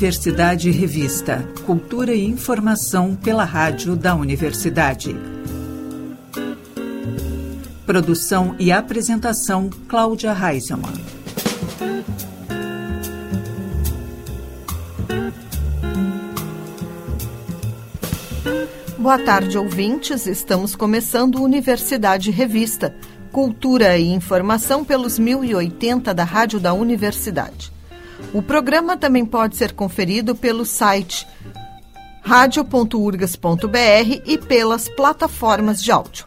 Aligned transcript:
Universidade 0.00 0.70
Revista. 0.70 1.48
Cultura 1.64 2.14
e 2.14 2.24
informação 2.24 3.14
pela 3.16 3.44
rádio 3.44 3.96
da 3.96 4.14
universidade. 4.14 5.16
Produção 7.86 8.54
e 8.58 8.70
apresentação 8.70 9.70
Cláudia 9.88 10.32
Reisemann. 10.32 10.92
Boa 18.98 19.18
tarde, 19.18 19.56
ouvintes. 19.56 20.26
Estamos 20.26 20.76
começando 20.76 21.42
Universidade 21.42 22.30
Revista. 22.30 22.94
Cultura 23.32 23.96
e 23.96 24.08
informação 24.08 24.84
pelos 24.84 25.18
1080 25.18 26.12
da 26.12 26.24
Rádio 26.24 26.58
da 26.58 26.72
Universidade. 26.72 27.72
O 28.32 28.42
programa 28.42 28.96
também 28.96 29.24
pode 29.24 29.56
ser 29.56 29.72
conferido 29.72 30.34
pelo 30.34 30.64
site 30.64 31.26
radio.urgas.br 32.22 34.22
e 34.26 34.38
pelas 34.38 34.88
plataformas 34.88 35.82
de 35.82 35.90
áudio. 35.90 36.26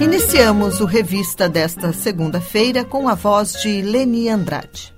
Iniciamos 0.00 0.80
o 0.80 0.86
revista 0.86 1.48
desta 1.48 1.92
segunda-feira 1.92 2.84
com 2.84 3.08
a 3.08 3.14
voz 3.14 3.52
de 3.62 3.82
Leni 3.82 4.28
Andrade. 4.28 4.92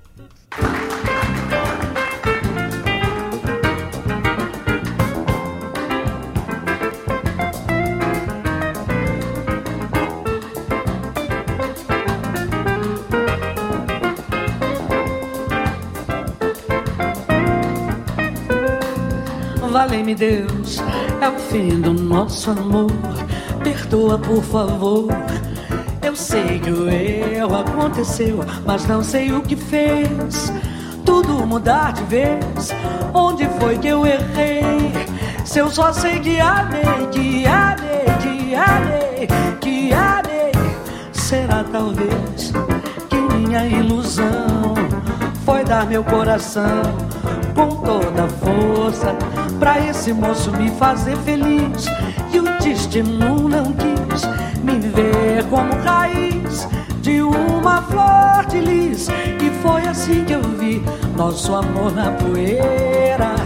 Valei-me 19.82 20.14
Deus, 20.14 20.80
é 21.20 21.28
o 21.28 21.36
fim 21.36 21.80
do 21.80 21.92
nosso 21.92 22.52
amor. 22.52 22.92
Perdoa, 23.64 24.16
por 24.16 24.40
favor. 24.40 25.08
Eu 26.00 26.14
sei 26.14 26.60
que 26.60 26.70
o 26.70 26.88
erro 26.88 27.56
aconteceu, 27.56 28.38
mas 28.64 28.86
não 28.86 29.02
sei 29.02 29.32
o 29.32 29.42
que 29.42 29.56
fez. 29.56 30.52
Tudo 31.04 31.44
mudar 31.44 31.94
de 31.94 32.04
vez. 32.04 32.72
Onde 33.12 33.44
foi 33.58 33.76
que 33.76 33.88
eu 33.88 34.06
errei? 34.06 34.92
Se 35.44 35.58
eu 35.58 35.68
só 35.68 35.92
sei 35.92 36.20
que 36.20 36.38
amei, 36.38 37.08
que 37.10 37.44
amei, 37.44 38.04
que 38.22 38.54
amei, 38.54 39.28
que 39.60 39.92
amei. 39.92 40.52
Será 41.12 41.64
talvez 41.64 42.52
que 43.10 43.16
minha 43.16 43.66
ilusão 43.66 44.76
foi 45.44 45.64
dar 45.64 45.86
meu 45.86 46.04
coração 46.04 46.82
com 47.56 47.68
toda 47.84 48.24
a 48.24 48.28
força 48.28 49.41
pra 49.62 49.78
esse 49.78 50.12
moço 50.12 50.50
me 50.50 50.68
fazer 50.70 51.16
feliz. 51.18 51.86
E 52.32 52.40
o 52.40 52.42
destino 52.58 53.48
não 53.48 53.72
quis 53.72 54.22
me 54.64 54.80
ver 54.88 55.44
como 55.48 55.72
raiz 55.84 56.68
de 57.00 57.22
uma 57.22 57.80
flor 57.82 58.44
de 58.46 58.58
lis. 58.58 59.06
E 59.08 59.50
foi 59.62 59.82
assim 59.82 60.24
que 60.24 60.32
eu 60.32 60.42
vi 60.42 60.82
nosso 61.16 61.54
amor 61.54 61.94
na 61.94 62.10
poeira, 62.10 63.36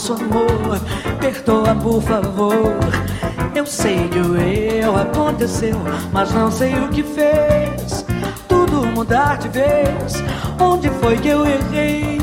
nosso 0.00 0.14
amor, 0.14 0.80
perdoa 1.20 1.74
por 1.74 2.00
favor. 2.00 2.74
Eu 3.54 3.66
sei 3.66 4.08
que 4.08 4.18
o 4.18 4.34
erro 4.40 4.96
aconteceu, 4.96 5.76
mas 6.10 6.32
não 6.32 6.50
sei 6.50 6.72
o 6.74 6.88
que 6.88 7.02
fez. 7.02 8.06
Tudo 8.48 8.86
mudar 8.86 9.36
de 9.36 9.50
vez, 9.50 10.22
onde 10.58 10.88
foi 10.88 11.18
que 11.18 11.28
eu 11.28 11.44
errei? 11.44 12.18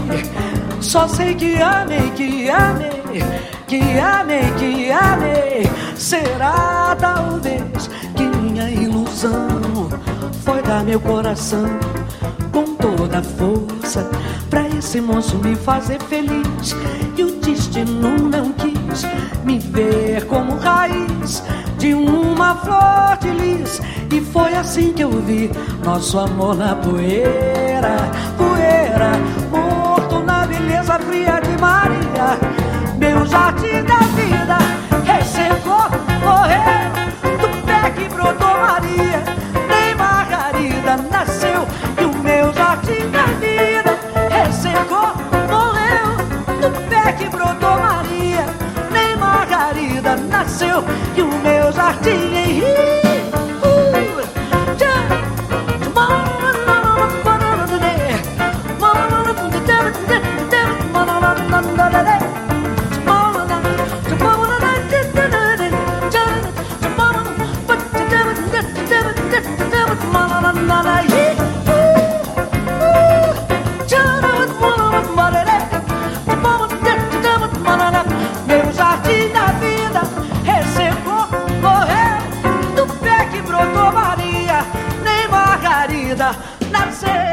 Só 0.81 1.07
sei 1.07 1.35
que 1.35 1.61
amei, 1.61 2.09
que 2.15 2.49
amei, 2.49 3.23
que 3.67 3.99
amei, 3.99 4.51
que 4.57 4.91
amei. 4.91 5.69
Será 5.95 6.97
talvez 6.99 7.87
que 8.15 8.23
minha 8.23 8.71
ilusão 8.71 9.87
foi 10.43 10.63
dar 10.63 10.83
meu 10.83 10.99
coração 10.99 11.67
com 12.51 12.75
toda 12.75 13.19
a 13.19 13.23
força 13.23 14.09
esse 14.77 15.01
moço 15.01 15.37
me 15.37 15.55
fazer 15.55 16.01
feliz. 16.03 16.75
E 17.17 17.23
o 17.23 17.31
destino 17.39 18.17
não 18.17 18.51
quis 18.53 19.03
me 19.43 19.59
ver 19.59 20.25
como 20.25 20.55
raiz 20.55 21.43
de 21.77 21.93
uma 21.93 22.55
flor 22.55 23.17
de 23.19 23.29
lis. 23.31 23.81
E 24.11 24.21
foi 24.21 24.53
assim 24.55 24.93
que 24.93 25.03
eu 25.03 25.11
vi 25.21 25.51
nosso 25.83 26.17
amor 26.19 26.55
na 26.55 26.75
poeira, 26.75 27.97
pé 47.07 47.13
que 47.13 47.29
brotou 47.29 47.77
Maria. 47.79 48.45
Nem 48.91 49.15
Margarida 49.15 50.15
nasceu 50.15 50.83
e 51.15 51.21
o 51.21 51.27
meu 51.39 51.71
jardim 51.71 52.35
em 52.35 53.06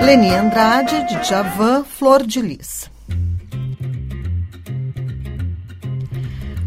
Leni 0.04 0.34
Andrade, 0.34 1.02
de 1.04 1.26
Javan, 1.26 1.82
Flor 1.82 2.26
de 2.26 2.42
Lis. 2.42 2.90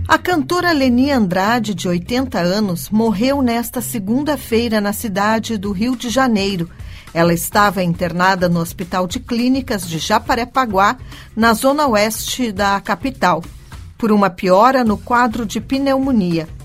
A 0.07 0.17
cantora 0.17 0.71
Leni 0.71 1.11
Andrade, 1.11 1.75
de 1.75 1.87
80 1.87 2.39
anos, 2.39 2.89
morreu 2.89 3.43
nesta 3.43 3.79
segunda-feira 3.79 4.81
na 4.81 4.91
cidade 4.91 5.55
do 5.55 5.71
Rio 5.71 5.95
de 5.95 6.09
Janeiro. 6.09 6.67
Ela 7.13 7.31
estava 7.31 7.83
internada 7.83 8.49
no 8.49 8.59
Hospital 8.59 9.05
de 9.05 9.19
Clínicas 9.19 9.87
de 9.87 9.99
Jacarepaguá, 9.99 10.97
na 11.35 11.53
zona 11.53 11.85
oeste 11.85 12.51
da 12.51 12.81
capital, 12.81 13.43
por 13.99 14.11
uma 14.11 14.31
piora 14.31 14.83
no 14.83 14.97
quadro 14.97 15.45
de 15.45 15.61
pneumonia. 15.61 16.56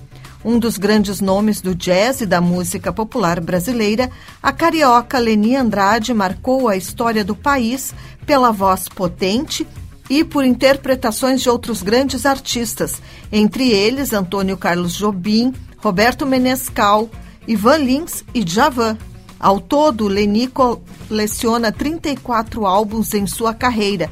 Um 0.43 0.59
dos 0.59 0.77
grandes 0.77 1.21
nomes 1.21 1.61
do 1.61 1.73
jazz 1.73 2.19
e 2.19 2.25
da 2.25 2.41
música 2.41 2.91
popular 2.91 3.39
brasileira, 3.39 4.11
a 4.41 4.51
carioca 4.51 5.17
Leni 5.17 5.55
Andrade 5.55 6.13
marcou 6.13 6.67
a 6.67 6.75
história 6.75 7.23
do 7.23 7.33
país 7.33 7.93
pela 8.25 8.51
voz 8.51 8.89
potente 8.89 9.65
e 10.09 10.21
por 10.23 10.43
interpretações 10.43 11.41
de 11.41 11.49
outros 11.49 11.81
grandes 11.81 12.25
artistas, 12.25 13.01
entre 13.31 13.71
eles 13.71 14.11
Antônio 14.11 14.57
Carlos 14.57 14.93
Jobim, 14.93 15.53
Roberto 15.77 16.25
Menescal, 16.25 17.09
Ivan 17.47 17.77
Lins 17.77 18.23
e 18.33 18.43
Djavan. 18.43 18.97
Ao 19.39 19.61
todo, 19.61 20.07
Leni 20.07 20.47
coleciona 20.47 21.71
34 21.71 22.65
álbuns 22.65 23.13
em 23.13 23.25
sua 23.25 23.53
carreira, 23.53 24.09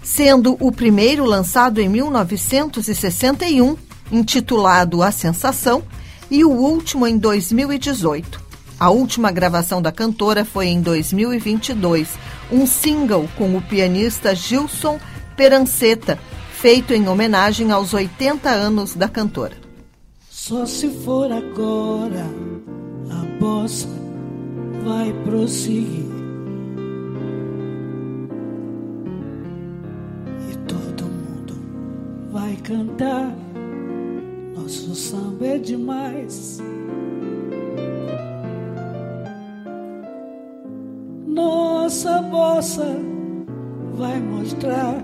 sendo 0.00 0.56
o 0.60 0.70
primeiro 0.70 1.24
lançado 1.24 1.80
em 1.80 1.88
1961, 1.88 3.76
intitulado 4.12 5.02
A 5.02 5.10
Sensação, 5.10 5.82
e 6.30 6.44
o 6.44 6.50
último 6.50 7.06
em 7.06 7.18
2018. 7.18 8.40
A 8.78 8.90
última 8.90 9.30
gravação 9.30 9.82
da 9.82 9.92
cantora 9.92 10.44
foi 10.44 10.66
em 10.66 10.80
2022, 10.80 12.08
um 12.50 12.66
single 12.66 13.28
com 13.36 13.56
o 13.56 13.62
pianista 13.62 14.34
Gilson 14.34 14.98
Peranceta, 15.36 16.18
feito 16.52 16.92
em 16.92 17.08
homenagem 17.08 17.70
aos 17.70 17.94
80 17.94 18.48
anos 18.48 18.94
da 18.94 19.08
cantora. 19.08 19.56
Só 20.28 20.66
se 20.66 20.88
for 21.04 21.30
agora, 21.30 22.26
a 23.10 23.38
bossa 23.38 23.88
vai 24.84 25.12
prosseguir. 25.24 26.10
E 30.50 30.56
todo 30.66 31.04
mundo 31.04 31.54
vai 32.32 32.56
cantar. 32.56 33.51
Nosso 34.62 34.94
samba 34.94 35.44
é 35.44 35.58
demais. 35.58 36.60
Nossa 41.26 42.22
bossa 42.22 42.96
vai 43.94 44.20
mostrar 44.20 45.02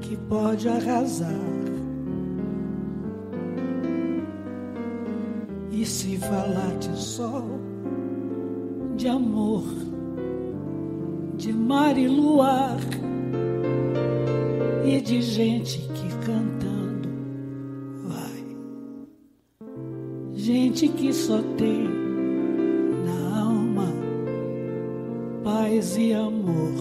que 0.00 0.16
pode 0.16 0.66
arrasar. 0.66 1.28
E 5.70 5.84
se 5.84 6.16
falar 6.16 6.74
de 6.78 6.96
sol, 6.98 7.60
de 8.96 9.08
amor, 9.08 9.64
de 11.36 11.52
mar 11.52 11.98
e 11.98 12.08
luar, 12.08 12.78
e 14.86 15.02
de 15.02 15.20
gente 15.20 15.80
que 15.80 16.08
cantando 16.24 16.77
gente 20.48 20.88
que 20.88 21.12
só 21.12 21.42
tem 21.58 21.86
paz 25.44 25.98
e 25.98 26.14
amor. 26.14 26.72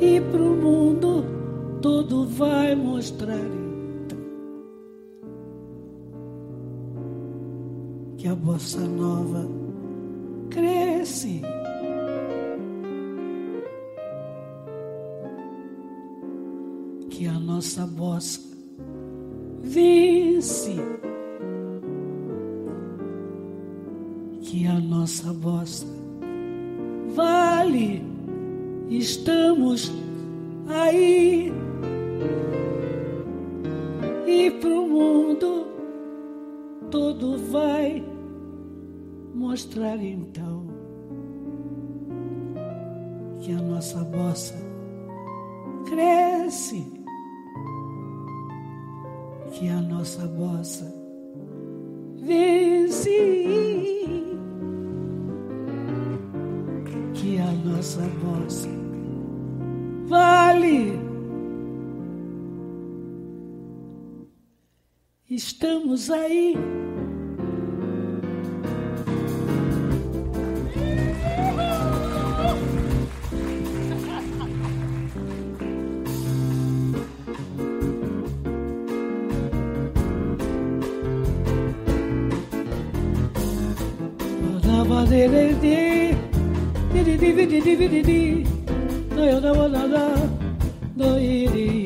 E 0.00 0.18
pro 0.32 0.56
mundo 0.56 1.26
todo 1.82 2.24
vai 2.24 2.74
mostrar 2.74 3.36
então 3.36 4.18
que 8.16 8.26
a 8.26 8.34
bossa 8.34 8.80
nova 8.80 9.46
cresce. 10.48 11.42
Que 17.10 17.26
a 17.26 17.38
nossa 17.38 17.86
bossa 17.86 18.40
vence. 20.44 20.76
que 24.42 24.66
a 24.66 24.78
nossa 24.78 25.32
bossa 25.32 25.86
vale, 27.14 28.02
estamos 28.90 29.90
aí. 30.68 31.50
E 34.26 34.50
pro 34.60 34.86
mundo 34.86 35.66
todo 36.90 37.38
vai 37.50 38.04
mostrar 39.34 39.96
então 39.96 40.66
que 43.40 43.52
a 43.52 43.62
nossa 43.62 44.04
bossa 44.04 44.63
que 50.14 50.20
a 50.20 50.22
nossa 50.22 50.26
bossa 50.28 50.94
vence. 52.22 53.34
nossa 57.64 58.00
voz 58.20 58.68
vale. 60.06 60.92
Estamos 65.28 66.10
aí. 66.10 66.54
di 87.24 87.32
di 87.32 87.46
di 87.46 87.76
di 87.76 87.88
di 87.88 87.88
di 87.88 88.02
di. 91.54 91.83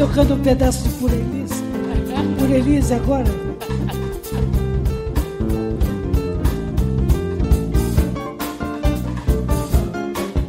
Tocando 0.00 0.34
um 0.34 0.40
pedaço 0.40 0.88
de 0.88 0.94
Por 0.94 1.10
Elise. 1.12 1.62
Por 2.38 2.50
Elise 2.50 2.94
agora. 2.94 3.24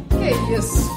Que 0.08 0.54
isso? 0.58 0.91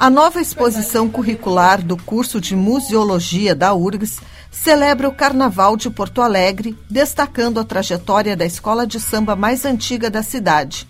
A 0.00 0.08
nova 0.08 0.40
exposição 0.40 1.10
curricular 1.10 1.84
do 1.84 1.94
curso 1.94 2.40
de 2.40 2.56
Museologia 2.56 3.54
da 3.54 3.74
URGS 3.74 4.22
celebra 4.50 5.06
o 5.06 5.12
Carnaval 5.12 5.76
de 5.76 5.90
Porto 5.90 6.22
Alegre, 6.22 6.74
destacando 6.88 7.60
a 7.60 7.64
trajetória 7.64 8.34
da 8.34 8.46
escola 8.46 8.86
de 8.86 8.98
samba 8.98 9.36
mais 9.36 9.66
antiga 9.66 10.08
da 10.08 10.22
cidade. 10.22 10.88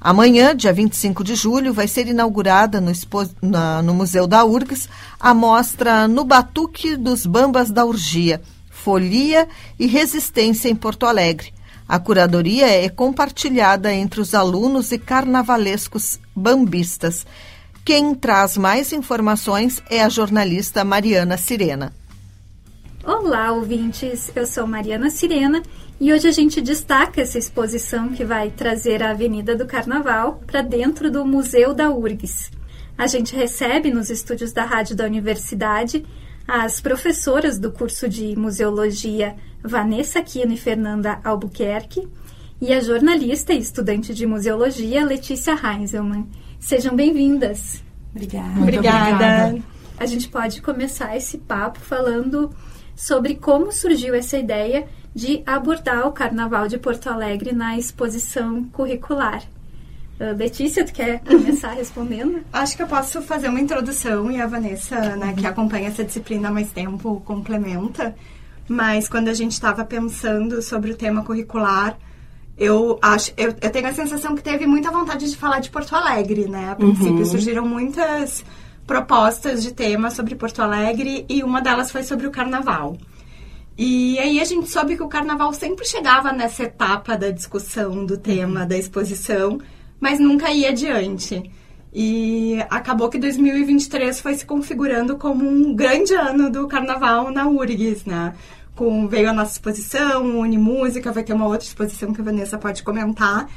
Amanhã, 0.00 0.56
dia 0.56 0.72
25 0.72 1.22
de 1.22 1.34
julho, 1.34 1.74
vai 1.74 1.86
ser 1.86 2.06
inaugurada 2.06 2.80
no, 2.80 2.90
na, 3.42 3.82
no 3.82 3.92
Museu 3.92 4.26
da 4.26 4.42
URGS 4.42 4.88
a 5.20 5.34
mostra 5.34 6.08
No 6.08 6.24
Batuque 6.24 6.96
dos 6.96 7.26
Bambas 7.26 7.70
da 7.70 7.84
Urgia, 7.84 8.40
Folia 8.70 9.46
e 9.78 9.86
Resistência 9.86 10.70
em 10.70 10.74
Porto 10.74 11.04
Alegre. 11.04 11.52
A 11.86 11.98
curadoria 11.98 12.66
é 12.66 12.88
compartilhada 12.88 13.92
entre 13.92 14.22
os 14.22 14.34
alunos 14.34 14.90
e 14.90 14.98
carnavalescos 14.98 16.18
bambistas. 16.34 17.26
Quem 17.88 18.14
traz 18.14 18.58
mais 18.58 18.92
informações 18.92 19.82
é 19.88 20.02
a 20.02 20.10
jornalista 20.10 20.84
Mariana 20.84 21.38
Sirena. 21.38 21.90
Olá, 23.02 23.50
ouvintes! 23.50 24.30
Eu 24.36 24.44
sou 24.44 24.66
Mariana 24.66 25.08
Sirena 25.08 25.62
e 25.98 26.12
hoje 26.12 26.28
a 26.28 26.30
gente 26.30 26.60
destaca 26.60 27.22
essa 27.22 27.38
exposição 27.38 28.10
que 28.10 28.26
vai 28.26 28.50
trazer 28.50 29.02
a 29.02 29.12
Avenida 29.12 29.56
do 29.56 29.64
Carnaval 29.64 30.42
para 30.46 30.60
dentro 30.60 31.10
do 31.10 31.24
Museu 31.24 31.72
da 31.72 31.90
URGS. 31.90 32.50
A 32.98 33.06
gente 33.06 33.34
recebe 33.34 33.90
nos 33.90 34.10
estúdios 34.10 34.52
da 34.52 34.66
Rádio 34.66 34.94
da 34.94 35.06
Universidade 35.06 36.04
as 36.46 36.82
professoras 36.82 37.58
do 37.58 37.72
curso 37.72 38.06
de 38.06 38.36
Museologia 38.36 39.34
Vanessa 39.64 40.18
Aquino 40.18 40.52
e 40.52 40.58
Fernanda 40.58 41.22
Albuquerque 41.24 42.06
e 42.60 42.70
a 42.70 42.80
jornalista 42.80 43.54
e 43.54 43.58
estudante 43.58 44.12
de 44.12 44.26
Museologia 44.26 45.06
Letícia 45.06 45.54
Heinzelmann. 45.54 46.26
Sejam 46.60 46.94
bem-vindas. 46.94 47.82
Obrigada. 48.14 48.60
Obrigada. 48.60 49.58
A 49.98 50.06
gente 50.06 50.28
pode 50.28 50.60
começar 50.60 51.16
esse 51.16 51.38
papo 51.38 51.78
falando 51.80 52.50
sobre 52.94 53.36
como 53.36 53.72
surgiu 53.72 54.14
essa 54.14 54.36
ideia 54.36 54.86
de 55.14 55.42
abordar 55.46 56.06
o 56.06 56.12
Carnaval 56.12 56.68
de 56.68 56.78
Porto 56.78 57.08
Alegre 57.08 57.52
na 57.52 57.78
exposição 57.78 58.64
curricular. 58.64 59.42
Uh, 60.20 60.36
Letícia, 60.36 60.84
tu 60.84 60.92
quer 60.92 61.20
começar 61.20 61.72
respondendo? 61.72 62.42
Acho 62.52 62.76
que 62.76 62.82
eu 62.82 62.88
posso 62.88 63.22
fazer 63.22 63.48
uma 63.48 63.60
introdução 63.60 64.30
e 64.30 64.40
a 64.40 64.46
Vanessa, 64.46 65.16
né, 65.16 65.32
que 65.36 65.46
acompanha 65.46 65.88
essa 65.88 66.04
disciplina 66.04 66.48
há 66.48 66.52
mais 66.52 66.72
tempo, 66.72 67.22
complementa. 67.24 68.14
Mas 68.68 69.08
quando 69.08 69.28
a 69.28 69.34
gente 69.34 69.52
estava 69.52 69.84
pensando 69.84 70.60
sobre 70.60 70.90
o 70.90 70.96
tema 70.96 71.24
curricular, 71.24 71.96
eu 72.58 72.98
acho, 73.00 73.32
eu, 73.36 73.54
eu, 73.60 73.70
tenho 73.70 73.86
a 73.86 73.92
sensação 73.92 74.34
que 74.34 74.42
teve 74.42 74.66
muita 74.66 74.90
vontade 74.90 75.30
de 75.30 75.36
falar 75.36 75.60
de 75.60 75.70
Porto 75.70 75.94
Alegre, 75.94 76.48
né? 76.48 76.70
A 76.72 76.74
princípio 76.74 77.18
uhum. 77.18 77.24
surgiram 77.24 77.64
muitas 77.64 78.44
propostas 78.84 79.62
de 79.62 79.72
tema 79.72 80.10
sobre 80.10 80.34
Porto 80.34 80.60
Alegre 80.60 81.24
e 81.28 81.44
uma 81.44 81.60
delas 81.60 81.92
foi 81.92 82.02
sobre 82.02 82.26
o 82.26 82.30
carnaval. 82.30 82.96
E 83.76 84.18
aí 84.18 84.40
a 84.40 84.44
gente 84.44 84.68
soube 84.68 84.96
que 84.96 85.02
o 85.04 85.08
carnaval 85.08 85.52
sempre 85.52 85.86
chegava 85.86 86.32
nessa 86.32 86.64
etapa 86.64 87.16
da 87.16 87.30
discussão 87.30 88.04
do 88.04 88.18
tema 88.18 88.66
da 88.66 88.76
exposição, 88.76 89.60
mas 90.00 90.18
nunca 90.18 90.50
ia 90.50 90.70
adiante. 90.70 91.48
E 91.94 92.58
acabou 92.68 93.08
que 93.08 93.18
2023 93.18 94.20
foi 94.20 94.34
se 94.34 94.44
configurando 94.44 95.16
como 95.16 95.48
um 95.48 95.74
grande 95.76 96.12
ano 96.12 96.50
do 96.50 96.66
carnaval 96.66 97.30
na 97.30 97.46
URGS, 97.46 98.04
né? 98.04 98.34
Com, 98.78 99.08
veio 99.08 99.28
a 99.28 99.32
nossa 99.32 99.50
exposição, 99.50 100.38
Unimúsica, 100.38 101.10
vai 101.10 101.24
ter 101.24 101.32
uma 101.32 101.46
outra 101.46 101.66
exposição 101.66 102.12
que 102.12 102.20
a 102.20 102.24
Vanessa 102.24 102.56
pode 102.56 102.84
comentar. 102.84 103.48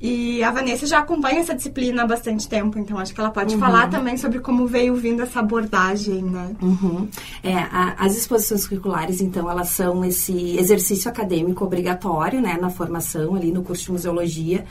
E 0.00 0.40
a 0.44 0.52
Vanessa 0.52 0.86
já 0.86 1.00
acompanha 1.00 1.40
essa 1.40 1.52
disciplina 1.52 2.04
há 2.04 2.06
bastante 2.06 2.48
tempo, 2.48 2.78
então 2.78 2.96
acho 2.96 3.12
que 3.12 3.20
ela 3.20 3.32
pode 3.32 3.54
uhum. 3.54 3.60
falar 3.60 3.90
também 3.90 4.16
sobre 4.16 4.38
como 4.38 4.64
veio 4.64 4.94
vindo 4.94 5.20
essa 5.20 5.40
abordagem, 5.40 6.22
né? 6.22 6.54
Uhum. 6.62 7.08
É, 7.42 7.54
a, 7.54 7.96
as 7.98 8.16
exposições 8.16 8.68
curriculares, 8.68 9.20
então, 9.20 9.50
elas 9.50 9.70
são 9.70 10.04
esse 10.04 10.56
exercício 10.56 11.10
acadêmico 11.10 11.64
obrigatório, 11.64 12.40
né, 12.40 12.56
na 12.60 12.70
formação 12.70 13.34
ali 13.34 13.50
no 13.50 13.64
curso 13.64 13.86
de 13.86 13.92
museologia. 13.92 14.64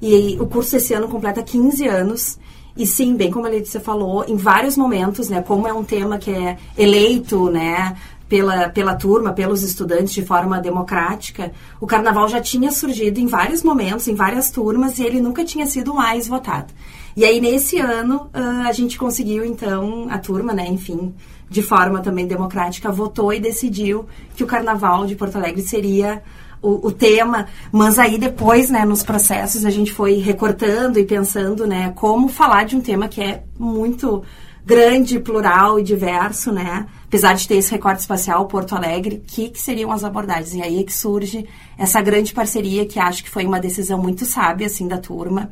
E 0.00 0.38
o 0.40 0.46
curso 0.46 0.74
esse 0.76 0.94
ano 0.94 1.08
completa 1.08 1.42
15 1.42 1.86
anos. 1.86 2.38
E 2.74 2.86
sim, 2.86 3.14
bem 3.14 3.30
como 3.30 3.44
a 3.44 3.50
Letícia 3.50 3.80
falou, 3.80 4.24
em 4.26 4.36
vários 4.36 4.78
momentos, 4.78 5.28
né, 5.28 5.42
como 5.42 5.68
é 5.68 5.72
um 5.74 5.84
tema 5.84 6.16
que 6.16 6.30
é 6.30 6.56
eleito, 6.78 7.50
né, 7.50 7.94
pela, 8.30 8.68
pela 8.68 8.94
turma, 8.94 9.32
pelos 9.32 9.64
estudantes 9.64 10.14
de 10.14 10.24
forma 10.24 10.60
democrática, 10.60 11.50
o 11.80 11.86
carnaval 11.86 12.28
já 12.28 12.40
tinha 12.40 12.70
surgido 12.70 13.18
em 13.18 13.26
vários 13.26 13.64
momentos, 13.64 14.06
em 14.06 14.14
várias 14.14 14.52
turmas, 14.52 15.00
e 15.00 15.02
ele 15.02 15.20
nunca 15.20 15.44
tinha 15.44 15.66
sido 15.66 15.92
mais 15.92 16.28
votado. 16.28 16.72
E 17.16 17.24
aí, 17.24 17.40
nesse 17.40 17.80
ano, 17.80 18.30
uh, 18.32 18.68
a 18.68 18.70
gente 18.70 18.96
conseguiu, 18.96 19.44
então, 19.44 20.06
a 20.08 20.16
turma, 20.16 20.52
né, 20.52 20.64
enfim, 20.68 21.12
de 21.48 21.60
forma 21.60 21.98
também 21.98 22.24
democrática, 22.24 22.92
votou 22.92 23.32
e 23.34 23.40
decidiu 23.40 24.06
que 24.36 24.44
o 24.44 24.46
carnaval 24.46 25.06
de 25.06 25.16
Porto 25.16 25.34
Alegre 25.34 25.62
seria 25.62 26.22
o, 26.62 26.86
o, 26.86 26.92
tema, 26.92 27.48
mas 27.72 27.98
aí 27.98 28.16
depois, 28.16 28.70
né, 28.70 28.84
nos 28.84 29.02
processos, 29.02 29.64
a 29.64 29.70
gente 29.70 29.92
foi 29.92 30.18
recortando 30.18 31.00
e 31.00 31.04
pensando, 31.04 31.66
né, 31.66 31.92
como 31.96 32.28
falar 32.28 32.64
de 32.64 32.76
um 32.76 32.80
tema 32.80 33.08
que 33.08 33.20
é 33.20 33.42
muito 33.58 34.22
grande, 34.70 35.18
plural 35.18 35.80
e 35.80 35.82
diverso, 35.82 36.52
né, 36.52 36.86
apesar 37.04 37.34
de 37.34 37.48
ter 37.48 37.56
esse 37.56 37.72
recorte 37.72 38.02
espacial, 38.02 38.46
Porto 38.46 38.76
Alegre, 38.76 39.20
que, 39.26 39.48
que 39.48 39.60
seriam 39.60 39.90
as 39.90 40.04
abordagens? 40.04 40.54
E 40.54 40.62
aí 40.62 40.78
é 40.78 40.84
que 40.84 40.94
surge 40.94 41.44
essa 41.76 42.00
grande 42.00 42.32
parceria, 42.32 42.86
que 42.86 43.00
acho 43.00 43.24
que 43.24 43.28
foi 43.28 43.44
uma 43.44 43.58
decisão 43.58 44.00
muito 44.00 44.24
sábia, 44.24 44.68
assim, 44.68 44.86
da 44.86 44.96
turma, 44.96 45.50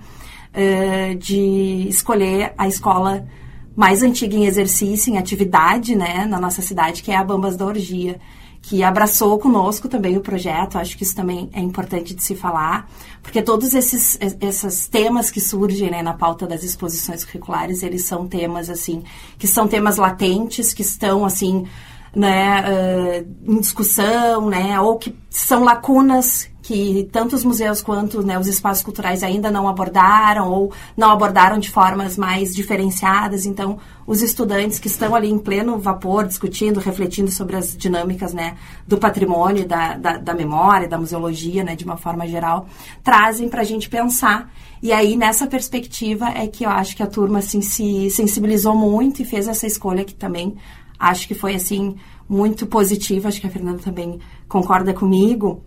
uh, 0.55 1.17
de 1.17 1.89
escolher 1.89 2.53
a 2.57 2.69
escola 2.69 3.27
mais 3.75 4.05
antiga 4.05 4.37
em 4.37 4.47
exercício, 4.47 5.13
em 5.13 5.19
atividade, 5.19 5.97
né, 5.97 6.25
na 6.25 6.39
nossa 6.39 6.63
cidade, 6.63 7.03
que 7.03 7.11
é 7.11 7.17
a 7.17 7.25
Bambas 7.25 7.57
da 7.57 7.67
Orgia 7.67 8.21
que 8.62 8.83
abraçou 8.83 9.38
conosco 9.38 9.88
também 9.88 10.17
o 10.17 10.21
projeto. 10.21 10.79
Acho 10.79 10.97
que 10.97 11.03
isso 11.03 11.15
também 11.15 11.49
é 11.53 11.61
importante 11.61 12.15
de 12.15 12.23
se 12.23 12.35
falar, 12.35 12.88
porque 13.23 13.43
todos 13.43 13.75
esses, 13.75 14.19
esses 14.41 14.87
temas 14.88 15.31
que 15.31 15.41
surgem 15.41 15.91
né, 15.91 16.03
na 16.03 16.15
pauta 16.15 16.47
das 16.47 16.62
exposições 16.62 17.25
curriculares, 17.25 17.83
eles 17.83 18.05
são 18.05 18.27
temas 18.27 18.69
assim 18.69 19.03
que 19.38 19.47
são 19.47 19.67
temas 19.67 19.97
latentes, 19.97 20.75
que 20.75 20.83
estão 20.83 21.25
assim 21.25 21.67
né, 22.15 22.62
uh, 22.62 23.53
em 23.53 23.61
discussão, 23.61 24.49
né, 24.49 24.81
ou 24.81 24.97
que 24.97 25.17
são 25.31 25.65
lacunas 25.65 26.49
que 26.69 27.09
tanto 27.11 27.35
os 27.35 27.43
museus 27.47 27.81
quanto 27.81 28.23
né, 28.23 28.39
os 28.39 28.47
espaços 28.47 28.85
culturais 28.85 29.23
ainda 29.23 29.51
não 29.51 29.67
abordaram 29.67 30.51
ou 30.53 30.71
não 30.95 31.11
abordaram 31.11 31.59
de 31.59 31.71
formas 31.71 32.19
mais 32.19 32.55
diferenciadas. 32.55 33.47
Então, 33.47 33.79
os 34.07 34.21
estudantes 34.21 34.79
que 34.79 34.87
estão 34.87 35.15
ali 35.15 35.31
em 35.31 35.39
pleno 35.39 35.79
vapor, 35.79 36.27
discutindo, 36.27 36.79
refletindo 36.79 37.31
sobre 37.31 37.57
as 37.57 37.75
dinâmicas 37.75 38.35
né, 38.35 38.59
do 38.87 38.99
patrimônio, 38.99 39.67
da, 39.67 39.95
da, 39.95 40.19
da 40.19 40.35
memória, 40.35 40.87
da 40.87 40.99
museologia, 40.99 41.65
né, 41.65 41.75
de 41.75 41.87
uma 41.87 41.97
forma 41.97 42.29
geral, 42.29 42.67
trazem 43.03 43.49
para 43.49 43.63
a 43.63 43.65
gente 43.65 43.89
pensar. 43.89 44.53
E 44.83 44.93
aí, 44.93 45.17
nessa 45.17 45.47
perspectiva, 45.47 46.29
é 46.29 46.47
que 46.47 46.67
eu 46.67 46.71
acho 46.71 46.95
que 46.95 47.03
a 47.03 47.07
turma 47.07 47.39
assim, 47.39 47.63
se 47.63 48.11
sensibilizou 48.11 48.77
muito 48.77 49.23
e 49.23 49.25
fez 49.25 49.49
essa 49.49 49.67
escolha 49.67 50.05
que 50.05 50.15
também 50.15 50.55
acho 50.99 51.27
que 51.27 51.35
foi 51.35 51.55
assim 51.55 51.97
muito 52.29 52.67
positiva. 52.67 53.29
Acho 53.29 53.41
que 53.41 53.47
a 53.47 53.51
Fernanda 53.51 53.79
também 53.79 54.21
concorda 54.47 54.93
comigo 54.93 55.63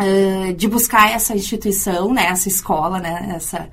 uh, 0.00 0.52
de 0.54 0.66
buscar 0.66 1.12
essa 1.12 1.34
instituição, 1.34 2.12
né, 2.12 2.26
essa 2.26 2.48
escola, 2.48 2.98
né, 2.98 3.32
essa, 3.36 3.68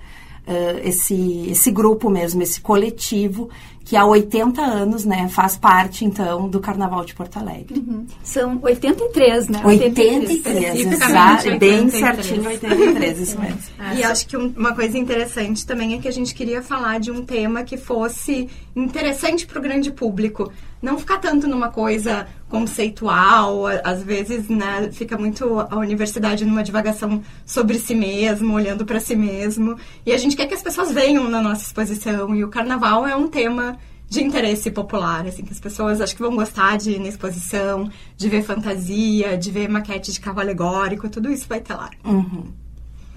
uh, 0.47 0.79
esse, 0.83 1.47
esse 1.49 1.71
grupo 1.71 2.09
mesmo, 2.09 2.43
esse 2.43 2.59
coletivo 2.59 3.49
que 3.87 3.95
há 3.95 4.05
80 4.05 4.61
anos, 4.61 5.05
né, 5.05 5.29
faz 5.29 5.55
parte, 5.55 6.03
então, 6.03 6.49
do 6.49 6.59
Carnaval 6.59 7.05
de 7.05 7.15
Porto 7.15 7.39
Alegre. 7.39 7.79
Uhum. 7.79 8.05
São 8.21 8.59
83, 8.61 9.47
né? 9.47 9.61
83, 9.63 10.29
83 10.29 10.91
exato, 10.91 11.57
bem 11.57 11.89
certinho, 11.89 12.45
83, 12.45 13.19
isso 13.21 13.39
mesmo. 13.39 13.59
E 13.95 14.03
acho 14.03 14.27
que 14.27 14.35
uma 14.35 14.75
coisa 14.75 14.97
interessante 14.97 15.65
também 15.65 15.93
é 15.93 15.99
que 15.99 16.07
a 16.09 16.11
gente 16.11 16.35
queria 16.35 16.61
falar 16.61 16.99
de 16.99 17.11
um 17.11 17.23
tema 17.23 17.63
que 17.63 17.77
fosse 17.77 18.49
interessante 18.75 19.47
para 19.47 19.57
o 19.57 19.61
grande 19.61 19.89
público. 19.89 20.51
Não 20.81 20.99
ficar 20.99 21.19
tanto 21.19 21.47
numa 21.47 21.69
coisa 21.69 22.27
conceitual, 22.49 23.65
às 23.83 24.03
vezes, 24.03 24.47
né, 24.47 24.89
fica 24.91 25.17
muito 25.17 25.59
a 25.59 25.75
universidade 25.77 26.45
numa 26.45 26.63
divagação 26.63 27.21
sobre 27.45 27.77
si 27.77 27.93
mesmo, 27.93 28.53
olhando 28.53 28.85
para 28.85 28.99
si 28.99 29.15
mesmo. 29.15 29.77
E 30.05 30.13
a 30.13 30.17
gente 30.17 30.35
quer 30.35 30.47
que 30.47 30.53
as 30.53 30.63
pessoas 30.63 30.91
venham 30.91 31.29
na 31.29 31.41
nossa 31.41 31.63
exposição, 31.63 32.33
e 32.35 32.43
o 32.43 32.49
carnaval 32.49 33.05
é 33.05 33.15
um 33.15 33.27
tema 33.27 33.77
de 34.09 34.23
interesse 34.23 34.71
popular, 34.71 35.27
assim, 35.27 35.43
que 35.43 35.51
as 35.51 35.59
pessoas 35.59 35.99
acho 35.99 36.15
que 36.15 36.21
vão 36.21 36.35
gostar 36.35 36.77
de 36.77 36.91
ir 36.91 36.99
na 36.99 37.09
exposição, 37.09 37.89
de 38.15 38.29
ver 38.29 38.41
fantasia, 38.41 39.37
de 39.37 39.51
ver 39.51 39.67
maquete 39.67 40.13
de 40.13 40.19
carro 40.19 40.39
alegórico, 40.39 41.09
tudo 41.09 41.29
isso 41.29 41.45
vai 41.49 41.59
ter 41.59 41.73
lá. 41.73 41.89
Uhum. 42.05 42.45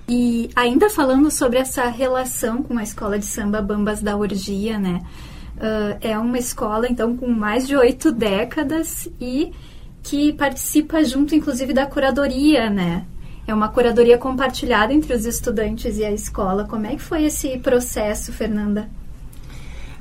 E 0.08 0.50
ainda 0.56 0.90
falando 0.90 1.30
sobre 1.30 1.58
essa 1.60 1.88
relação 1.88 2.64
com 2.64 2.76
a 2.76 2.82
escola 2.82 3.16
de 3.16 3.24
samba 3.24 3.62
Bambas 3.62 4.02
da 4.02 4.16
Orgia, 4.16 4.76
né? 4.76 5.00
Uh, 5.60 5.98
é 6.00 6.18
uma 6.18 6.38
escola, 6.38 6.88
então, 6.88 7.14
com 7.16 7.28
mais 7.28 7.68
de 7.68 7.76
oito 7.76 8.10
décadas 8.10 9.06
e 9.20 9.52
que 10.02 10.32
participa 10.32 11.04
junto, 11.04 11.34
inclusive, 11.34 11.74
da 11.74 11.84
curadoria, 11.84 12.70
né? 12.70 13.04
É 13.46 13.52
uma 13.52 13.68
curadoria 13.68 14.16
compartilhada 14.16 14.92
entre 14.94 15.12
os 15.12 15.26
estudantes 15.26 15.98
e 15.98 16.04
a 16.04 16.10
escola. 16.10 16.64
Como 16.64 16.86
é 16.86 16.96
que 16.96 17.02
foi 17.02 17.24
esse 17.24 17.58
processo, 17.58 18.32
Fernanda? 18.32 18.88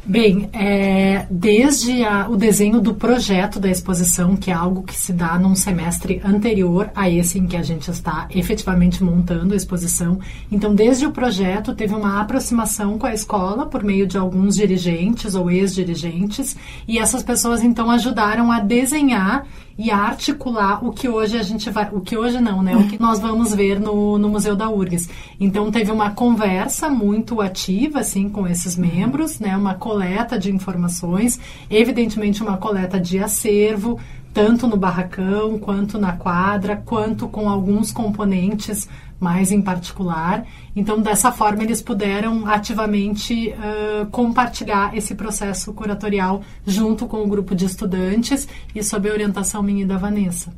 Bem, 0.05 0.49
é, 0.53 1.27
desde 1.29 2.03
a, 2.03 2.27
o 2.29 2.35
desenho 2.35 2.81
do 2.81 2.93
projeto 2.93 3.59
da 3.59 3.69
exposição, 3.69 4.35
que 4.35 4.49
é 4.49 4.53
algo 4.53 4.81
que 4.81 4.95
se 4.95 5.13
dá 5.13 5.37
num 5.37 5.53
semestre 5.55 6.21
anterior 6.25 6.89
a 6.95 7.09
esse 7.09 7.37
em 7.37 7.45
que 7.45 7.55
a 7.55 7.61
gente 7.61 7.91
está 7.91 8.27
efetivamente 8.33 9.03
montando 9.03 9.53
a 9.53 9.57
exposição. 9.57 10.19
Então, 10.51 10.73
desde 10.73 11.05
o 11.05 11.11
projeto, 11.11 11.75
teve 11.75 11.93
uma 11.93 12.19
aproximação 12.19 12.97
com 12.97 13.05
a 13.05 13.13
escola 13.13 13.65
por 13.65 13.83
meio 13.83 14.07
de 14.07 14.17
alguns 14.17 14.55
dirigentes 14.55 15.35
ou 15.35 15.51
ex-dirigentes, 15.51 16.55
e 16.87 16.97
essas 16.97 17.21
pessoas 17.21 17.63
então 17.63 17.91
ajudaram 17.91 18.51
a 18.51 18.59
desenhar 18.59 19.45
e 19.79 19.89
articular 19.89 20.83
o 20.83 20.91
que 20.91 21.07
hoje 21.07 21.37
a 21.37 21.41
gente 21.41 21.69
vai, 21.69 21.87
o 21.93 22.01
que 22.01 22.17
hoje 22.17 22.41
não, 22.41 22.61
né? 22.61 22.75
O 22.75 22.85
que 22.89 22.99
nós 22.99 23.17
vamos 23.17 23.55
ver 23.55 23.79
no, 23.79 24.17
no 24.17 24.27
Museu 24.27 24.53
da 24.53 24.69
URGS. 24.69 25.09
Então 25.39 25.71
teve 25.71 25.89
uma 25.89 26.09
conversa 26.09 26.89
muito 26.89 27.39
ativa 27.39 28.01
assim 28.01 28.27
com 28.27 28.45
esses 28.45 28.75
membros, 28.75 29.39
né? 29.39 29.55
Uma 29.55 29.75
coleta 29.89 30.37
de 30.37 30.51
informações, 30.51 31.39
evidentemente 31.67 32.43
uma 32.43 32.57
coleta 32.57 32.99
de 32.99 33.17
acervo, 33.17 33.99
tanto 34.31 34.67
no 34.67 34.77
barracão, 34.77 35.57
quanto 35.57 35.97
na 35.97 36.13
quadra, 36.13 36.75
quanto 36.85 37.27
com 37.27 37.49
alguns 37.49 37.91
componentes 37.91 38.87
mais 39.19 39.51
em 39.51 39.63
particular. 39.63 40.45
Então, 40.75 41.01
dessa 41.01 41.31
forma, 41.31 41.63
eles 41.63 41.81
puderam 41.81 42.45
ativamente 42.45 43.49
uh, 43.49 44.05
compartilhar 44.11 44.95
esse 44.95 45.15
processo 45.15 45.73
curatorial 45.73 46.43
junto 46.67 47.07
com 47.07 47.23
o 47.23 47.27
grupo 47.27 47.55
de 47.55 47.65
estudantes 47.65 48.47
e 48.75 48.83
sob 48.83 49.09
a 49.09 49.13
orientação 49.13 49.63
minha 49.63 49.81
e 49.81 49.87
da 49.87 49.97
Vanessa. 49.97 50.53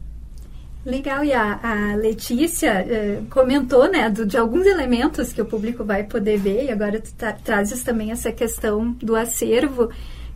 Legal, 0.83 1.23
e 1.23 1.31
a, 1.31 1.59
a 1.61 1.95
Letícia 1.95 2.83
uh, 2.83 3.25
comentou 3.27 3.89
né, 3.91 4.09
do, 4.09 4.25
de 4.25 4.35
alguns 4.35 4.65
elementos 4.65 5.31
que 5.31 5.41
o 5.41 5.45
público 5.45 5.83
vai 5.83 6.03
poder 6.03 6.37
ver, 6.37 6.65
e 6.65 6.71
agora 6.71 6.99
tu 6.99 7.13
tra 7.13 7.33
trazes 7.33 7.83
também 7.83 8.11
essa 8.11 8.31
questão 8.31 8.91
do 8.93 9.15
acervo. 9.15 9.85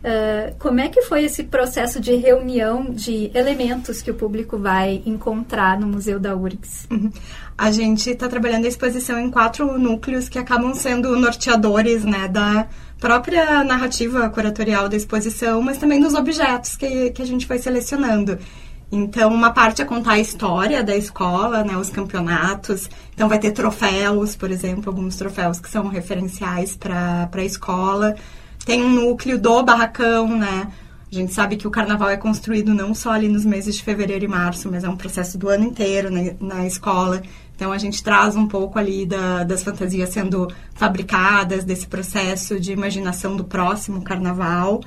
Uh, 0.06 0.54
como 0.60 0.78
é 0.78 0.88
que 0.88 1.02
foi 1.02 1.24
esse 1.24 1.42
processo 1.42 1.98
de 1.98 2.14
reunião 2.14 2.92
de 2.92 3.28
elementos 3.34 4.00
que 4.00 4.10
o 4.10 4.14
público 4.14 4.56
vai 4.56 5.02
encontrar 5.04 5.80
no 5.80 5.88
Museu 5.88 6.20
da 6.20 6.36
URGS? 6.36 6.86
Uhum. 6.92 7.10
A 7.58 7.72
gente 7.72 8.10
está 8.10 8.28
trabalhando 8.28 8.66
a 8.66 8.68
exposição 8.68 9.18
em 9.18 9.30
quatro 9.30 9.76
núcleos 9.76 10.28
que 10.28 10.38
acabam 10.38 10.74
sendo 10.74 11.16
norteadores 11.16 12.04
né, 12.04 12.28
da 12.28 12.68
própria 13.00 13.64
narrativa 13.64 14.28
curatorial 14.30 14.88
da 14.88 14.96
exposição, 14.96 15.60
mas 15.60 15.78
também 15.78 16.00
dos 16.00 16.14
objetos 16.14 16.76
que, 16.76 17.10
que 17.10 17.22
a 17.22 17.26
gente 17.26 17.46
foi 17.46 17.58
selecionando. 17.58 18.38
Então, 18.90 19.32
uma 19.34 19.50
parte 19.50 19.82
é 19.82 19.84
contar 19.84 20.12
a 20.12 20.18
história 20.18 20.82
da 20.82 20.96
escola, 20.96 21.64
né, 21.64 21.76
os 21.76 21.90
campeonatos. 21.90 22.88
Então, 23.14 23.28
vai 23.28 23.38
ter 23.38 23.50
troféus, 23.50 24.36
por 24.36 24.50
exemplo, 24.50 24.90
alguns 24.90 25.16
troféus 25.16 25.58
que 25.58 25.68
são 25.68 25.88
referenciais 25.88 26.76
para 26.76 27.28
a 27.32 27.44
escola. 27.44 28.14
Tem 28.64 28.82
um 28.82 28.90
núcleo 28.90 29.38
do 29.38 29.62
barracão, 29.62 30.28
né? 30.36 30.68
A 31.10 31.14
gente 31.14 31.32
sabe 31.32 31.56
que 31.56 31.68
o 31.68 31.70
carnaval 31.70 32.10
é 32.10 32.16
construído 32.16 32.74
não 32.74 32.92
só 32.92 33.12
ali 33.12 33.28
nos 33.28 33.44
meses 33.44 33.76
de 33.76 33.82
fevereiro 33.82 34.24
e 34.24 34.28
março, 34.28 34.68
mas 34.70 34.82
é 34.82 34.88
um 34.88 34.96
processo 34.96 35.38
do 35.38 35.48
ano 35.48 35.64
inteiro 35.64 36.10
na, 36.40 36.66
escola. 36.66 37.22
Então 37.54 37.70
a 37.70 37.78
gente 37.78 38.02
traz 38.02 38.34
um 38.34 38.48
pouco 38.48 38.76
ali 38.76 39.06
da, 39.06 39.44
das 39.44 39.62
fantasias 39.62 40.08
sendo 40.08 40.48
fabricadas, 40.74 41.64
desse 41.64 41.86
processo 41.86 42.58
de 42.58 42.72
imaginação 42.72 43.36
do 43.36 43.44
próximo 43.44 44.02
carnaval. 44.02 44.80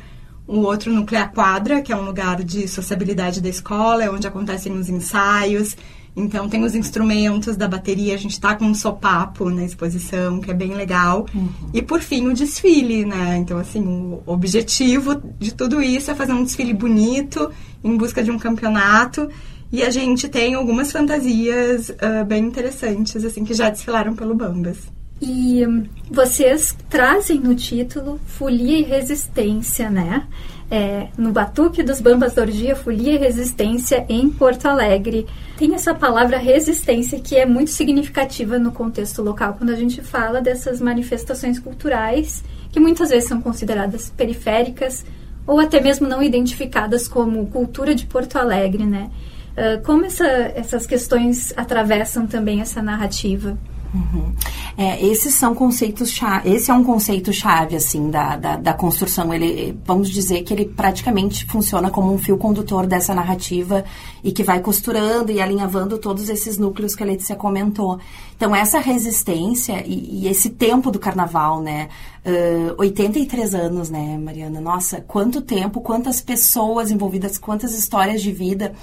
O 0.50 0.62
outro 0.62 0.92
núcleo 0.92 1.20
é 1.20 1.22
a 1.22 1.28
quadra, 1.28 1.80
que 1.80 1.94
é 1.94 1.96
um 1.96 2.04
lugar 2.04 2.44
de 2.44 2.68
sociabilidade 2.68 3.40
da 3.40 3.48
escola, 3.48 4.04
é 4.04 4.10
onde 4.10 4.26
acontecem 4.26 4.74
os 4.74 4.90
ensaios. 4.90 5.78
Então 6.16 6.50
tem 6.50 6.64
os 6.64 6.74
instrumentos 6.74 7.56
da 7.56 7.68
bateria, 7.68 8.16
a 8.16 8.18
gente 8.18 8.32
está 8.32 8.56
com 8.56 8.66
um 8.66 8.74
sopapo 8.74 9.52
na 9.52 9.64
exposição, 9.64 10.42
que 10.42 10.50
é 10.50 10.54
bem 10.56 10.74
legal. 10.74 11.28
Uhum. 11.36 11.50
E 11.72 11.84
por 11.84 12.02
fim 12.02 12.28
o 12.28 12.34
desfile, 12.34 13.06
né? 13.06 13.38
Então, 13.38 13.60
assim, 13.60 13.80
o 13.80 14.24
objetivo 14.26 15.22
de 15.38 15.54
tudo 15.54 15.84
isso 15.84 16.10
é 16.10 16.16
fazer 16.16 16.34
um 16.34 16.44
desfile 16.44 16.74
bonito, 16.74 17.52
em 17.84 17.96
busca 17.96 18.24
de 18.24 18.32
um 18.32 18.40
campeonato. 18.40 19.30
E 19.72 19.84
a 19.84 19.92
gente 19.92 20.28
tem 20.28 20.56
algumas 20.56 20.92
fantasias 20.92 21.90
uh, 21.90 22.26
bem 22.26 22.44
interessantes, 22.44 23.24
assim, 23.24 23.46
que 23.46 23.54
já 23.54 23.70
desfilaram 23.70 24.16
pelo 24.16 24.34
Bambas. 24.34 24.80
E 25.22 25.66
hum, 25.66 25.86
vocês 26.10 26.76
trazem 26.90 27.40
no 27.40 27.54
título 27.56 28.20
Folia 28.26 28.80
e 28.80 28.84
Resistência, 28.84 29.90
né? 29.90 30.28
É, 30.72 31.08
no 31.18 31.32
Batuque 31.32 31.82
dos 31.82 32.00
Bambas 32.00 32.36
da 32.36 32.44
Orgia, 32.44 32.76
Folia 32.76 33.14
e 33.14 33.18
Resistência 33.18 34.06
em 34.08 34.30
Porto 34.30 34.68
Alegre. 34.68 35.26
Tem 35.58 35.74
essa 35.74 35.94
palavra 35.94 36.38
resistência 36.38 37.20
que 37.20 37.36
é 37.36 37.46
muito 37.46 37.72
significativa 37.72 38.60
no 38.60 38.72
contexto 38.72 39.22
local, 39.22 39.56
quando 39.56 39.72
a 39.72 39.76
gente 39.76 40.02
fala 40.02 40.42
dessas 40.42 40.80
manifestações 40.80 41.60
culturais 41.60 42.44
que 42.72 42.80
muitas 42.80 43.10
vezes 43.10 43.28
são 43.28 43.42
consideradas 43.42 44.10
periféricas 44.16 45.04
ou 45.46 45.60
até 45.60 45.82
mesmo 45.82 46.08
não 46.08 46.22
identificadas 46.22 47.08
como 47.08 47.48
cultura 47.48 47.96
de 47.96 48.06
Porto 48.06 48.38
Alegre, 48.38 48.86
né? 48.86 49.10
Uh, 49.58 49.84
como 49.84 50.06
essa, 50.06 50.28
essas 50.28 50.86
questões 50.86 51.52
atravessam 51.58 52.28
também 52.28 52.62
essa 52.62 52.82
narrativa? 52.82 53.58
Uhum. 53.94 54.34
É, 54.78 55.04
esses 55.04 55.34
são 55.34 55.56
conceitos 55.56 56.12
chave, 56.12 56.54
esse 56.54 56.70
é 56.70 56.74
um 56.74 56.84
conceito 56.84 57.34
chave 57.34 57.76
assim 57.76 58.10
da, 58.10 58.38
da, 58.38 58.56
da, 58.56 58.74
construção. 58.74 59.34
Ele, 59.34 59.78
vamos 59.84 60.10
dizer 60.10 60.44
que 60.44 60.54
ele 60.54 60.66
praticamente 60.66 61.46
funciona 61.46 61.90
como 61.90 62.14
um 62.14 62.18
fio 62.18 62.38
condutor 62.38 62.86
dessa 62.86 63.14
narrativa 63.14 63.84
e 64.24 64.32
que 64.32 64.44
vai 64.44 64.60
costurando 64.60 65.32
e 65.32 65.42
alinhavando 65.42 65.98
todos 65.98 66.30
esses 66.30 66.58
núcleos 66.58 66.96
que 66.96 67.02
a 67.02 67.06
Letícia 67.06 67.36
comentou. 67.36 68.00
Então 68.36 68.56
essa 68.56 68.80
resistência 68.80 69.84
e, 69.86 70.24
e 70.24 70.28
esse 70.28 70.52
tempo 70.52 70.92
do 70.92 71.00
Carnaval, 71.00 71.62
né? 71.62 71.90
Uh, 72.26 72.76
83 72.78 73.56
anos, 73.56 73.90
né, 73.90 74.18
Mariana? 74.18 74.62
Nossa, 74.62 75.02
quanto 75.02 75.42
tempo, 75.42 75.82
quantas 75.82 76.22
pessoas 76.22 76.92
envolvidas, 76.92 77.38
quantas 77.38 77.74
histórias 77.74 78.22
de 78.22 78.32
vida. 78.32 78.74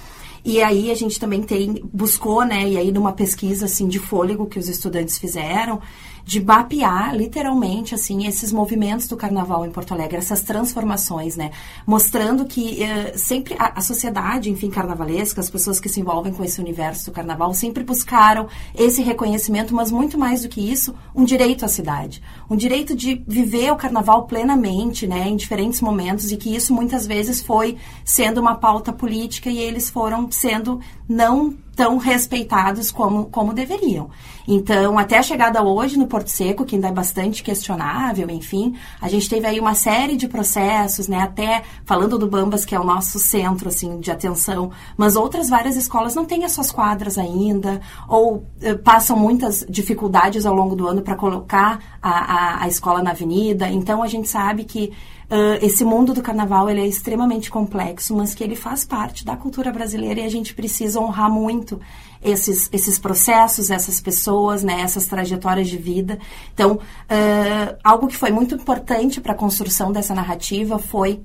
E 0.47 0.63
aí 0.63 0.89
a 0.89 0.95
gente 0.95 1.19
também 1.19 1.43
tem, 1.43 1.73
buscou, 1.91 2.45
né, 2.45 2.69
e 2.69 2.77
aí 2.77 2.89
numa 2.89 3.11
pesquisa, 3.11 3.65
assim, 3.65 3.85
de 3.85 3.99
fôlego 3.99 4.45
que 4.45 4.57
os 4.57 4.69
estudantes 4.69 5.17
fizeram, 5.17 5.81
de 6.27 6.43
mapear 6.43 7.15
literalmente 7.15 7.95
assim 7.95 8.27
esses 8.27 8.51
movimentos 8.51 9.07
do 9.07 9.15
carnaval 9.15 9.65
em 9.65 9.71
Porto 9.71 9.93
Alegre, 9.93 10.17
essas 10.17 10.41
transformações, 10.41 11.37
né? 11.37 11.51
Mostrando 11.85 12.45
que 12.45 12.81
uh, 12.83 13.17
sempre 13.17 13.55
a, 13.57 13.79
a, 13.79 13.81
sociedade, 13.81 14.51
enfim, 14.51 14.69
carnavalesca, 14.69 15.39
as 15.39 15.49
pessoas 15.49 15.79
que 15.79 15.87
se 15.87 16.01
envolvem 16.01 16.33
com 16.33 16.43
esse 16.43 16.59
universo 16.59 17.05
do 17.05 17.13
carnaval 17.13 17.53
sempre 17.53 17.81
buscaram 17.81 18.49
esse 18.75 19.01
reconhecimento, 19.01 19.73
mas 19.73 19.89
muito 19.89 20.17
mais 20.17 20.41
do 20.41 20.49
que 20.49 20.59
isso, 20.59 20.93
um 21.15 21.23
direito 21.23 21.63
à 21.63 21.69
cidade, 21.69 22.21
um 22.49 22.57
direito 22.57 22.93
de 22.93 23.23
viver 23.25 23.71
o 23.71 23.77
carnaval 23.77 24.25
plenamente, 24.25 25.07
né, 25.07 25.29
em 25.29 25.37
diferentes 25.37 25.79
momentos 25.79 26.29
e 26.29 26.35
que 26.35 26.53
isso 26.53 26.73
muitas 26.73 27.07
vezes 27.07 27.41
foi 27.41 27.77
sendo 28.03 28.41
uma 28.41 28.55
pauta 28.55 28.91
política 28.91 29.49
e 29.49 29.59
eles 29.59 29.89
foram 29.89 30.29
sendo 30.29 30.81
não 31.07 31.55
tão 31.77 31.97
respeitados 31.97 32.89
como, 32.89 33.25
como 33.25 33.53
deveriam. 33.53 34.09
Então, 34.47 34.97
até 34.97 35.19
a 35.19 35.21
chegada 35.21 35.61
hoje 35.61 35.95
no 35.95 36.07
Porto 36.07 36.29
Seco, 36.29 36.65
que 36.65 36.73
ainda 36.73 36.87
é 36.87 36.91
bastante 36.91 37.43
questionável, 37.43 38.27
enfim, 38.31 38.75
a 38.99 39.07
gente 39.07 39.29
teve 39.29 39.45
aí 39.45 39.59
uma 39.59 39.75
série 39.75 40.17
de 40.17 40.27
processos, 40.27 41.07
né, 41.07 41.21
até 41.21 41.61
falando 41.85 42.17
do 42.17 42.25
Bambas, 42.27 42.65
que 42.65 42.73
é 42.73 42.79
o 42.79 42.83
nosso 42.83 43.19
centro, 43.19 43.67
assim, 43.67 43.99
de 43.99 44.09
atenção, 44.09 44.71
mas 44.97 45.15
outras 45.15 45.49
várias 45.49 45.75
escolas 45.75 46.15
não 46.15 46.25
têm 46.25 46.45
as 46.45 46.53
suas 46.53 46.71
quadras 46.71 47.15
ainda, 47.15 47.79
ou 48.07 48.43
eh, 48.59 48.73
passam 48.73 49.15
muitas 49.15 49.63
dificuldades 49.69 50.47
ao 50.47 50.55
longo 50.55 50.75
do 50.75 50.87
ano 50.87 51.03
para 51.03 51.15
colocar 51.15 51.79
a, 52.01 52.09
a, 52.09 52.63
a 52.63 52.67
escola 52.67 53.03
na 53.03 53.11
avenida. 53.11 53.69
Então, 53.69 54.01
a 54.01 54.07
gente 54.07 54.27
sabe 54.27 54.63
que 54.63 54.93
Uh, 55.29 55.59
esse 55.61 55.83
mundo 55.83 56.13
do 56.13 56.21
carnaval 56.21 56.69
ele 56.69 56.79
é 56.79 56.87
extremamente 56.87 57.51
complexo, 57.51 58.15
mas 58.15 58.33
que 58.33 58.41
ele 58.41 58.55
faz 58.55 58.85
parte 58.85 59.25
da 59.25 59.35
cultura 59.35 59.73
brasileira 59.73 60.21
e 60.21 60.23
a 60.23 60.29
gente 60.29 60.53
precisa 60.53 61.01
honrar 61.01 61.29
muito 61.29 61.81
esses, 62.23 62.69
esses 62.71 62.97
processos, 62.97 63.69
essas 63.69 63.99
pessoas, 63.99 64.63
né, 64.63 64.79
essas 64.81 65.05
trajetórias 65.05 65.67
de 65.67 65.77
vida. 65.77 66.17
Então, 66.53 66.75
uh, 66.75 67.77
algo 67.83 68.07
que 68.07 68.15
foi 68.15 68.31
muito 68.31 68.55
importante 68.55 69.19
para 69.19 69.33
a 69.33 69.35
construção 69.35 69.91
dessa 69.91 70.15
narrativa 70.15 70.79
foi 70.79 71.21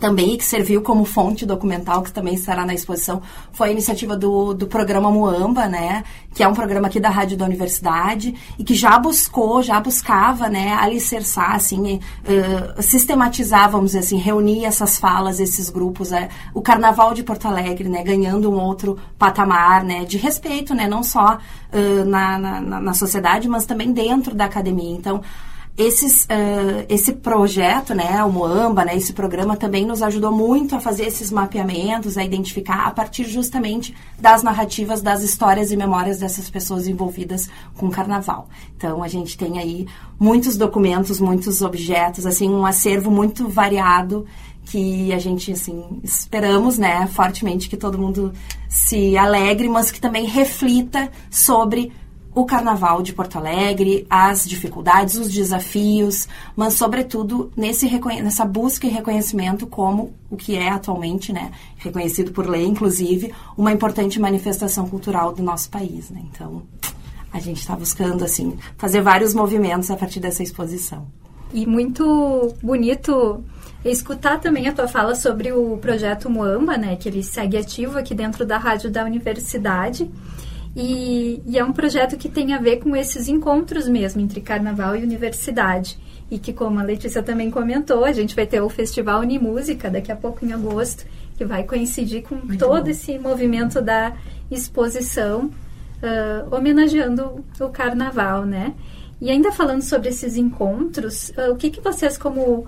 também 0.00 0.36
que 0.36 0.44
serviu 0.44 0.82
como 0.82 1.04
fonte 1.04 1.46
documental, 1.46 2.02
que 2.02 2.12
também 2.12 2.34
estará 2.34 2.66
na 2.66 2.74
exposição, 2.74 3.22
foi 3.52 3.68
a 3.68 3.72
iniciativa 3.72 4.16
do, 4.16 4.52
do 4.52 4.66
programa 4.66 5.10
Muamba, 5.10 5.66
né, 5.66 6.04
que 6.34 6.42
é 6.42 6.48
um 6.48 6.54
programa 6.54 6.88
aqui 6.88 6.98
da 6.98 7.08
Rádio 7.08 7.36
da 7.36 7.44
Universidade 7.44 8.34
e 8.58 8.64
que 8.64 8.74
já 8.74 8.98
buscou, 8.98 9.62
já 9.62 9.80
buscava, 9.80 10.48
né, 10.48 10.72
alicerçar, 10.74 11.54
assim, 11.54 12.00
uh, 12.00 12.82
sistematizar, 12.82 13.70
vamos 13.70 13.92
dizer 13.92 14.00
assim, 14.00 14.18
reunir 14.18 14.64
essas 14.64 14.98
falas, 14.98 15.38
esses 15.38 15.70
grupos, 15.70 16.10
uh, 16.10 16.28
o 16.52 16.60
Carnaval 16.60 17.14
de 17.14 17.22
Porto 17.22 17.46
Alegre, 17.46 17.88
né, 17.88 18.02
ganhando 18.02 18.50
um 18.50 18.60
outro 18.60 18.98
patamar, 19.16 19.84
né, 19.84 20.04
de 20.04 20.18
respeito, 20.18 20.74
né, 20.74 20.88
não 20.88 21.02
só 21.02 21.38
uh, 21.38 22.04
na, 22.04 22.38
na, 22.38 22.60
na 22.80 22.94
sociedade, 22.94 23.48
mas 23.48 23.64
também 23.64 23.92
dentro 23.92 24.34
da 24.34 24.44
academia. 24.44 24.90
Então, 24.96 25.22
esses, 25.76 26.24
uh, 26.24 26.86
esse 26.88 27.14
projeto, 27.14 27.94
né, 27.94 28.22
o 28.22 28.30
Moamba, 28.30 28.84
né, 28.84 28.96
esse 28.96 29.12
programa 29.12 29.56
também 29.56 29.84
nos 29.84 30.02
ajudou 30.02 30.30
muito 30.30 30.76
a 30.76 30.80
fazer 30.80 31.04
esses 31.06 31.32
mapeamentos, 31.32 32.16
a 32.16 32.24
identificar 32.24 32.86
a 32.86 32.90
partir 32.92 33.24
justamente 33.24 33.92
das 34.18 34.44
narrativas, 34.44 35.02
das 35.02 35.24
histórias 35.24 35.72
e 35.72 35.76
memórias 35.76 36.20
dessas 36.20 36.48
pessoas 36.48 36.86
envolvidas 36.86 37.50
com 37.76 37.86
o 37.86 37.90
carnaval. 37.90 38.48
Então, 38.76 39.02
a 39.02 39.08
gente 39.08 39.36
tem 39.36 39.58
aí 39.58 39.86
muitos 40.18 40.56
documentos, 40.56 41.18
muitos 41.18 41.60
objetos, 41.60 42.24
assim, 42.24 42.48
um 42.48 42.64
acervo 42.64 43.10
muito 43.10 43.48
variado 43.48 44.24
que 44.66 45.12
a 45.12 45.18
gente, 45.18 45.52
assim, 45.52 46.00
esperamos, 46.04 46.78
né, 46.78 47.06
fortemente 47.08 47.68
que 47.68 47.76
todo 47.76 47.98
mundo 47.98 48.32
se 48.68 49.16
alegre, 49.16 49.68
mas 49.68 49.90
que 49.90 50.00
também 50.00 50.24
reflita 50.24 51.10
sobre 51.28 51.92
o 52.34 52.44
Carnaval 52.44 53.00
de 53.00 53.12
Porto 53.12 53.36
Alegre, 53.38 54.06
as 54.10 54.44
dificuldades, 54.44 55.16
os 55.16 55.32
desafios, 55.32 56.28
mas 56.56 56.74
sobretudo 56.74 57.52
nesse 57.56 57.88
nessa 58.22 58.44
busca 58.44 58.86
e 58.86 58.90
reconhecimento 58.90 59.66
como 59.66 60.12
o 60.28 60.36
que 60.36 60.56
é 60.56 60.68
atualmente, 60.68 61.32
né, 61.32 61.52
reconhecido 61.76 62.32
por 62.32 62.46
lei, 62.48 62.66
inclusive, 62.66 63.32
uma 63.56 63.72
importante 63.72 64.18
manifestação 64.18 64.88
cultural 64.88 65.32
do 65.32 65.42
nosso 65.42 65.70
país, 65.70 66.10
né? 66.10 66.22
Então, 66.32 66.62
a 67.32 67.38
gente 67.38 67.60
está 67.60 67.76
buscando 67.76 68.24
assim 68.24 68.56
fazer 68.76 69.00
vários 69.00 69.32
movimentos 69.32 69.90
a 69.90 69.96
partir 69.96 70.18
dessa 70.18 70.42
exposição. 70.42 71.06
E 71.52 71.66
muito 71.66 72.52
bonito 72.60 73.44
escutar 73.84 74.40
também 74.40 74.66
a 74.66 74.72
tua 74.72 74.88
fala 74.88 75.14
sobre 75.14 75.52
o 75.52 75.76
projeto 75.76 76.28
Moamba, 76.28 76.76
né, 76.76 76.96
que 76.96 77.08
ele 77.08 77.22
segue 77.22 77.56
ativo 77.56 77.98
aqui 77.98 78.14
dentro 78.14 78.44
da 78.44 78.58
rádio 78.58 78.90
da 78.90 79.04
universidade. 79.04 80.10
E, 80.76 81.40
e, 81.46 81.56
é 81.56 81.64
um 81.64 81.72
projeto 81.72 82.16
que 82.16 82.28
tem 82.28 82.52
a 82.52 82.58
ver 82.58 82.78
com 82.78 82.96
esses 82.96 83.28
encontros 83.28 83.88
mesmo 83.88 84.20
entre 84.20 84.40
carnaval 84.40 84.96
e 84.96 85.02
universidade. 85.02 85.98
E 86.30 86.38
que, 86.38 86.52
como 86.52 86.80
a 86.80 86.82
Letícia 86.82 87.22
também 87.22 87.50
comentou, 87.50 88.04
a 88.04 88.12
gente 88.12 88.34
vai 88.34 88.46
ter 88.46 88.60
o 88.60 88.68
Festival 88.68 89.20
Unimúsica 89.20 89.88
daqui 89.90 90.10
a 90.10 90.16
pouco 90.16 90.44
em 90.44 90.52
agosto, 90.52 91.04
que 91.36 91.44
vai 91.44 91.62
coincidir 91.62 92.22
com 92.22 92.34
Muito 92.34 92.58
todo 92.58 92.84
bom. 92.84 92.90
esse 92.90 93.18
movimento 93.18 93.80
da 93.80 94.14
exposição, 94.50 95.44
uh, 96.02 96.54
homenageando 96.54 97.44
o 97.60 97.68
carnaval, 97.68 98.44
né? 98.44 98.74
E 99.20 99.30
ainda 99.30 99.52
falando 99.52 99.82
sobre 99.82 100.08
esses 100.08 100.36
encontros, 100.36 101.30
uh, 101.30 101.52
o 101.52 101.56
que, 101.56 101.70
que 101.70 101.80
vocês, 101.80 102.18
como 102.18 102.66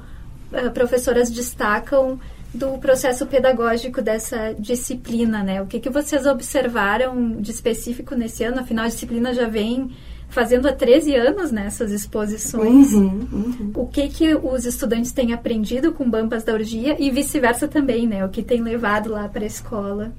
uh, 0.52 0.70
professoras, 0.72 1.30
destacam 1.30 2.20
do 2.56 2.78
processo 2.78 3.26
pedagógico 3.26 4.02
dessa 4.02 4.54
disciplina, 4.58 5.42
né? 5.42 5.62
O 5.62 5.66
que, 5.66 5.78
que 5.78 5.90
vocês 5.90 6.26
observaram 6.26 7.32
de 7.40 7.50
específico 7.50 8.14
nesse 8.14 8.42
ano? 8.42 8.60
Afinal, 8.60 8.86
a 8.86 8.88
disciplina 8.88 9.32
já 9.32 9.46
vem 9.46 9.90
fazendo 10.28 10.66
há 10.66 10.72
13 10.72 11.14
anos 11.14 11.52
nessas 11.52 11.90
né, 11.90 11.96
exposições. 11.96 12.92
Uhum, 12.92 13.28
uhum. 13.32 13.70
O 13.74 13.86
que, 13.86 14.08
que 14.08 14.34
os 14.34 14.64
estudantes 14.64 15.12
têm 15.12 15.32
aprendido 15.32 15.92
com 15.92 16.08
Bampas 16.08 16.44
da 16.44 16.52
Orgia 16.52 16.96
e 16.98 17.10
vice-versa 17.10 17.68
também, 17.68 18.06
né? 18.06 18.24
O 18.24 18.28
que 18.28 18.42
tem 18.42 18.62
levado 18.62 19.10
lá 19.10 19.28
para 19.28 19.44
a 19.44 19.46
escola. 19.46 20.12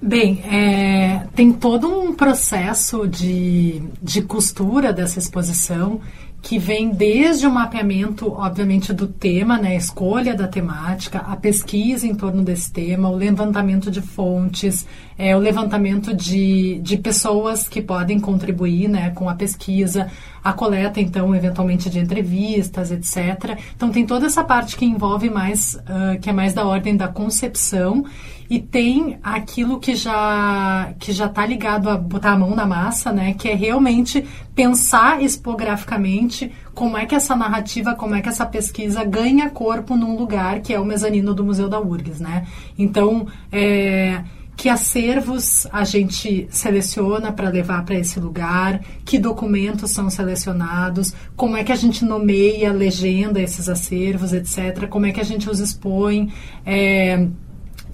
Bem, 0.00 0.42
é, 0.44 1.26
tem 1.34 1.52
todo 1.52 1.88
um 1.88 2.12
processo 2.12 3.06
de, 3.06 3.82
de 4.02 4.20
costura 4.20 4.92
dessa 4.92 5.18
exposição 5.18 6.00
que 6.44 6.58
vem 6.58 6.90
desde 6.90 7.46
o 7.46 7.50
mapeamento, 7.50 8.30
obviamente, 8.30 8.92
do 8.92 9.08
tema, 9.08 9.56
né, 9.56 9.70
a 9.70 9.76
escolha 9.76 10.34
da 10.34 10.46
temática, 10.46 11.20
a 11.20 11.34
pesquisa 11.36 12.06
em 12.06 12.14
torno 12.14 12.42
desse 12.42 12.70
tema, 12.70 13.08
o 13.08 13.16
levantamento 13.16 13.90
de 13.90 14.02
fontes, 14.02 14.86
é, 15.16 15.34
o 15.34 15.38
levantamento 15.38 16.14
de, 16.14 16.78
de 16.82 16.98
pessoas 16.98 17.66
que 17.66 17.80
podem 17.80 18.20
contribuir 18.20 18.88
né, 18.88 19.08
com 19.14 19.26
a 19.26 19.34
pesquisa, 19.34 20.10
a 20.44 20.52
coleta, 20.52 21.00
então, 21.00 21.34
eventualmente 21.34 21.88
de 21.88 21.98
entrevistas, 21.98 22.90
etc. 22.90 23.58
Então, 23.74 23.90
tem 23.90 24.04
toda 24.04 24.26
essa 24.26 24.44
parte 24.44 24.76
que 24.76 24.84
envolve 24.84 25.30
mais, 25.30 25.76
uh, 25.76 26.20
que 26.20 26.28
é 26.28 26.32
mais 26.32 26.52
da 26.52 26.66
ordem 26.66 26.94
da 26.94 27.08
concepção 27.08 28.04
e 28.48 28.60
tem 28.60 29.18
aquilo 29.22 29.78
que 29.80 29.94
já 29.94 30.92
que 30.98 31.12
já 31.12 31.26
está 31.26 31.46
ligado 31.46 31.88
a 31.88 31.96
botar 31.96 32.32
a 32.32 32.38
mão 32.38 32.54
na 32.54 32.66
massa, 32.66 33.12
né? 33.12 33.34
Que 33.34 33.48
é 33.48 33.54
realmente 33.54 34.24
pensar 34.54 35.22
expograficamente 35.22 36.52
como 36.74 36.96
é 36.96 37.06
que 37.06 37.14
essa 37.14 37.34
narrativa, 37.34 37.94
como 37.94 38.14
é 38.14 38.20
que 38.20 38.28
essa 38.28 38.46
pesquisa 38.46 39.04
ganha 39.04 39.50
corpo 39.50 39.96
num 39.96 40.16
lugar 40.16 40.60
que 40.60 40.72
é 40.72 40.80
o 40.80 40.84
mezanino 40.84 41.34
do 41.34 41.44
Museu 41.44 41.68
da 41.68 41.80
URGS, 41.80 42.20
né? 42.20 42.46
Então, 42.76 43.26
é, 43.50 44.22
que 44.56 44.68
acervos 44.68 45.66
a 45.72 45.84
gente 45.84 46.46
seleciona 46.50 47.32
para 47.32 47.48
levar 47.48 47.84
para 47.84 47.96
esse 47.96 48.20
lugar, 48.20 48.80
que 49.04 49.18
documentos 49.18 49.90
são 49.90 50.08
selecionados, 50.08 51.12
como 51.36 51.56
é 51.56 51.64
que 51.64 51.72
a 51.72 51.76
gente 51.76 52.04
nomeia, 52.04 52.72
legenda 52.72 53.40
esses 53.40 53.68
acervos, 53.68 54.32
etc., 54.32 54.88
como 54.88 55.06
é 55.06 55.12
que 55.12 55.20
a 55.20 55.24
gente 55.24 55.50
os 55.50 55.58
expõe, 55.58 56.32
é, 56.64 57.26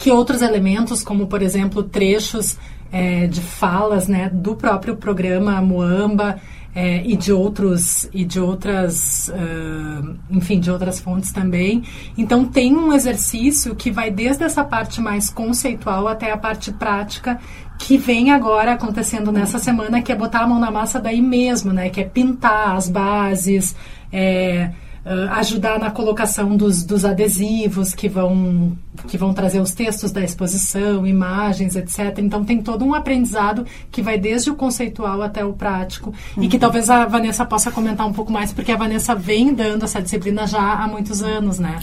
que 0.01 0.11
outros 0.11 0.41
elementos, 0.41 1.05
como 1.05 1.27
por 1.27 1.43
exemplo 1.43 1.83
trechos 1.83 2.57
é, 2.91 3.27
de 3.27 3.43
falas 3.43 4.09
né, 4.09 4.31
do 4.33 4.57
próprio 4.57 4.97
programa 4.97 5.61
Moamba, 5.61 6.41
é, 6.75 7.03
e 7.05 7.17
de 7.17 7.33
outros 7.33 8.09
e 8.15 8.25
de 8.25 8.39
outras 8.39 9.29
uh, 9.29 10.17
enfim 10.31 10.61
de 10.61 10.71
outras 10.71 11.01
fontes 11.01 11.33
também. 11.33 11.83
Então 12.17 12.45
tem 12.45 12.77
um 12.77 12.93
exercício 12.93 13.75
que 13.75 13.91
vai 13.91 14.11
desde 14.11 14.45
essa 14.45 14.65
parte 14.65 15.01
mais 15.01 15.29
conceitual 15.29 16.07
até 16.07 16.31
a 16.31 16.37
parte 16.37 16.73
prática 16.73 17.39
que 17.77 17.99
vem 17.99 18.31
agora 18.31 18.73
acontecendo 18.73 19.33
nessa 19.33 19.59
semana 19.59 20.01
que 20.01 20.13
é 20.13 20.15
botar 20.15 20.41
a 20.41 20.47
mão 20.47 20.61
na 20.61 20.71
massa 20.71 21.01
daí 21.01 21.21
mesmo 21.21 21.73
né 21.73 21.91
que 21.91 22.01
é 22.01 22.05
pintar 22.05 22.77
as 22.77 22.89
bases 22.89 23.75
é, 24.13 24.71
Uh, 25.05 25.33
ajudar 25.33 25.79
na 25.79 25.91
colocação 25.91 26.57
dos, 26.59 26.85
dos 26.85 27.07
adesivos 27.07 27.95
que 27.95 28.07
vão, 28.07 28.77
que 29.09 29.17
vão 29.17 29.33
trazer 29.33 29.59
os 29.59 29.73
textos 29.73 30.13
da 30.13 30.23
exposição, 30.23 31.07
imagens, 31.07 31.75
etc. 31.75 32.19
Então 32.19 32.45
tem 32.45 32.61
todo 32.61 32.85
um 32.85 32.93
aprendizado 32.93 33.65
que 33.91 34.03
vai 34.03 34.19
desde 34.19 34.51
o 34.51 34.55
conceitual 34.55 35.23
até 35.23 35.43
o 35.43 35.55
prático 35.55 36.13
uhum. 36.37 36.43
e 36.43 36.49
que 36.49 36.59
talvez 36.59 36.91
a 36.91 37.07
Vanessa 37.07 37.47
possa 37.47 37.71
comentar 37.71 38.07
um 38.07 38.13
pouco 38.13 38.31
mais, 38.31 38.53
porque 38.53 38.73
a 38.73 38.77
Vanessa 38.77 39.15
vem 39.15 39.55
dando 39.55 39.87
essa 39.87 40.03
disciplina 40.03 40.47
já 40.47 40.61
há 40.61 40.87
muitos 40.87 41.23
anos, 41.23 41.59
né? 41.59 41.79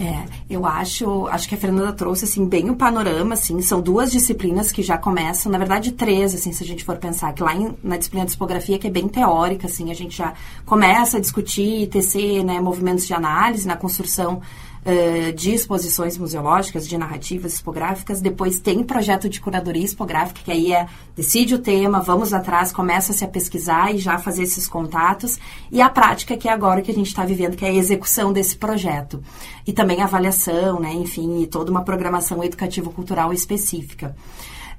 É, 0.00 0.24
eu 0.48 0.64
acho, 0.64 1.26
acho 1.26 1.46
que 1.46 1.54
a 1.54 1.58
Fernanda 1.58 1.92
trouxe 1.92 2.24
assim 2.24 2.46
bem 2.46 2.70
o 2.70 2.74
panorama, 2.74 3.34
assim, 3.34 3.60
são 3.60 3.82
duas 3.82 4.10
disciplinas 4.10 4.72
que 4.72 4.82
já 4.82 4.96
começam, 4.96 5.52
na 5.52 5.58
verdade 5.58 5.92
três, 5.92 6.34
assim, 6.34 6.52
se 6.52 6.64
a 6.64 6.66
gente 6.66 6.84
for 6.84 6.96
pensar 6.96 7.34
que 7.34 7.42
lá 7.42 7.54
em, 7.54 7.76
na 7.84 7.98
disciplina 7.98 8.24
de 8.24 8.32
tipografia 8.32 8.78
que 8.78 8.86
é 8.86 8.90
bem 8.90 9.06
teórica, 9.06 9.66
assim, 9.66 9.90
a 9.90 9.94
gente 9.94 10.16
já 10.16 10.32
começa 10.64 11.18
a 11.18 11.20
discutir, 11.20 11.86
tecer, 11.88 12.42
né, 12.42 12.58
movimentos 12.60 13.06
de 13.06 13.12
análise 13.12 13.68
na 13.68 13.76
construção 13.76 14.40
uh, 14.84 15.32
de 15.32 15.52
exposições 15.52 16.16
museológicas, 16.16 16.88
de 16.88 16.96
narrativas 16.96 17.54
expográficas. 17.54 18.20
Depois 18.20 18.58
tem 18.58 18.82
projeto 18.82 19.28
de 19.28 19.40
curadoria 19.40 19.84
expográfica, 19.84 20.40
que 20.44 20.52
aí 20.52 20.72
é 20.72 20.86
decide 21.14 21.54
o 21.54 21.58
tema, 21.58 22.00
vamos 22.00 22.32
atrás, 22.32 22.72
começa-se 22.72 23.24
a 23.24 23.28
pesquisar 23.28 23.94
e 23.94 23.98
já 23.98 24.18
fazer 24.18 24.42
esses 24.42 24.66
contatos. 24.66 25.38
E 25.70 25.80
a 25.80 25.88
prática, 25.88 26.36
que 26.36 26.48
é 26.48 26.52
agora 26.52 26.82
que 26.82 26.90
a 26.90 26.94
gente 26.94 27.08
está 27.08 27.24
vivendo, 27.24 27.56
que 27.56 27.64
é 27.64 27.68
a 27.68 27.74
execução 27.74 28.32
desse 28.32 28.56
projeto. 28.56 29.22
E 29.66 29.72
também 29.72 30.02
avaliação, 30.02 30.80
né, 30.80 30.92
enfim, 30.92 31.42
e 31.42 31.46
toda 31.46 31.70
uma 31.70 31.82
programação 31.82 32.42
educativo-cultural 32.42 33.32
específica. 33.32 34.16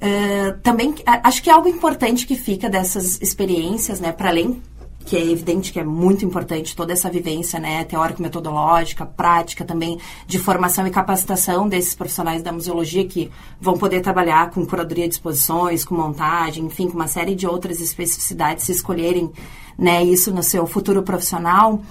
Uh, 0.02 0.60
também 0.64 0.96
acho 1.06 1.44
que 1.44 1.50
algo 1.50 1.68
importante 1.68 2.26
que 2.26 2.36
fica 2.36 2.68
dessas 2.68 3.22
experiências, 3.22 4.00
né, 4.00 4.12
para 4.12 4.30
além 4.30 4.60
que 5.06 5.18
é 5.18 5.26
evidente 5.26 5.72
que 5.72 5.80
é 5.80 5.84
muito 5.84 6.26
importante 6.26 6.76
toda 6.76 6.94
essa 6.94 7.10
vivência, 7.10 7.60
né, 7.60 7.84
teórico-metodológica, 7.84 9.06
prática 9.06 9.66
também, 9.66 10.00
de 10.26 10.40
formação 10.40 10.86
e 10.88 10.92
capacitação 10.92 11.68
desses 11.68 11.96
profissionais 11.96 12.42
da 12.42 12.52
museologia 12.52 13.06
que 13.06 13.30
vão 13.60 13.78
poder 13.78 14.02
trabalhar 14.02 14.50
com 14.52 14.66
curadoria 14.66 15.08
de 15.08 15.16
exposições, 15.16 15.84
com 15.84 15.96
montagem, 15.96 16.66
enfim, 16.66 16.88
com 16.88 16.96
uma 16.96 17.08
série 17.08 17.36
de 17.36 17.48
outras 17.48 17.80
especificidades, 17.82 18.66
se 18.66 18.72
escolherem 18.72 19.32
né, 19.78 20.04
isso 20.04 20.32
no 20.32 20.44
seu 20.44 20.68
futuro 20.68 21.02
profissional. 21.04 21.82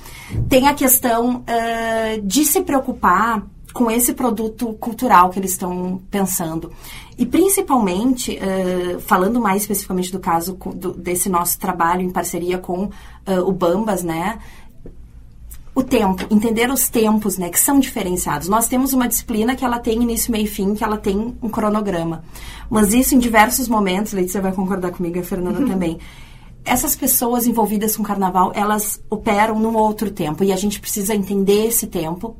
Tem 0.48 0.68
a 0.68 0.74
questão 0.74 1.38
uh, 1.38 2.22
de 2.22 2.44
se 2.44 2.62
preocupar 2.62 3.42
com 3.72 3.90
esse 3.90 4.12
produto 4.12 4.72
cultural 4.74 5.30
que 5.30 5.38
eles 5.38 5.52
estão 5.52 6.00
pensando. 6.10 6.72
E 7.16 7.24
principalmente, 7.26 8.38
uh, 8.38 9.00
falando 9.00 9.40
mais 9.40 9.62
especificamente 9.62 10.10
do 10.10 10.18
caso 10.18 10.54
do, 10.74 10.92
desse 10.92 11.28
nosso 11.28 11.58
trabalho 11.58 12.02
em 12.02 12.10
parceria 12.10 12.58
com 12.58 12.84
uh, 12.84 12.90
o 13.46 13.52
Bambas, 13.52 14.02
né? 14.02 14.38
O 15.72 15.84
tempo, 15.84 16.26
entender 16.30 16.68
os 16.70 16.88
tempos, 16.88 17.38
né, 17.38 17.48
que 17.48 17.58
são 17.58 17.78
diferenciados. 17.78 18.48
Nós 18.48 18.66
temos 18.66 18.92
uma 18.92 19.06
disciplina 19.06 19.54
que 19.54 19.64
ela 19.64 19.78
tem 19.78 20.02
início, 20.02 20.32
meio 20.32 20.44
e 20.44 20.48
fim, 20.48 20.74
que 20.74 20.82
ela 20.82 20.98
tem 20.98 21.36
um 21.40 21.48
cronograma. 21.48 22.24
Mas 22.68 22.92
isso 22.92 23.14
em 23.14 23.18
diversos 23.18 23.68
momentos, 23.68 24.12
Letícia 24.12 24.42
vai 24.42 24.52
concordar 24.52 24.90
comigo 24.90 25.16
e 25.16 25.20
a 25.20 25.24
Fernanda 25.24 25.64
também. 25.64 25.98
Essas 26.64 26.96
pessoas 26.96 27.46
envolvidas 27.46 27.96
com 27.96 28.02
carnaval, 28.02 28.52
elas 28.54 29.00
operam 29.08 29.58
num 29.60 29.76
outro 29.76 30.10
tempo 30.10 30.42
e 30.42 30.52
a 30.52 30.56
gente 30.56 30.80
precisa 30.80 31.14
entender 31.14 31.66
esse 31.68 31.86
tempo 31.86 32.36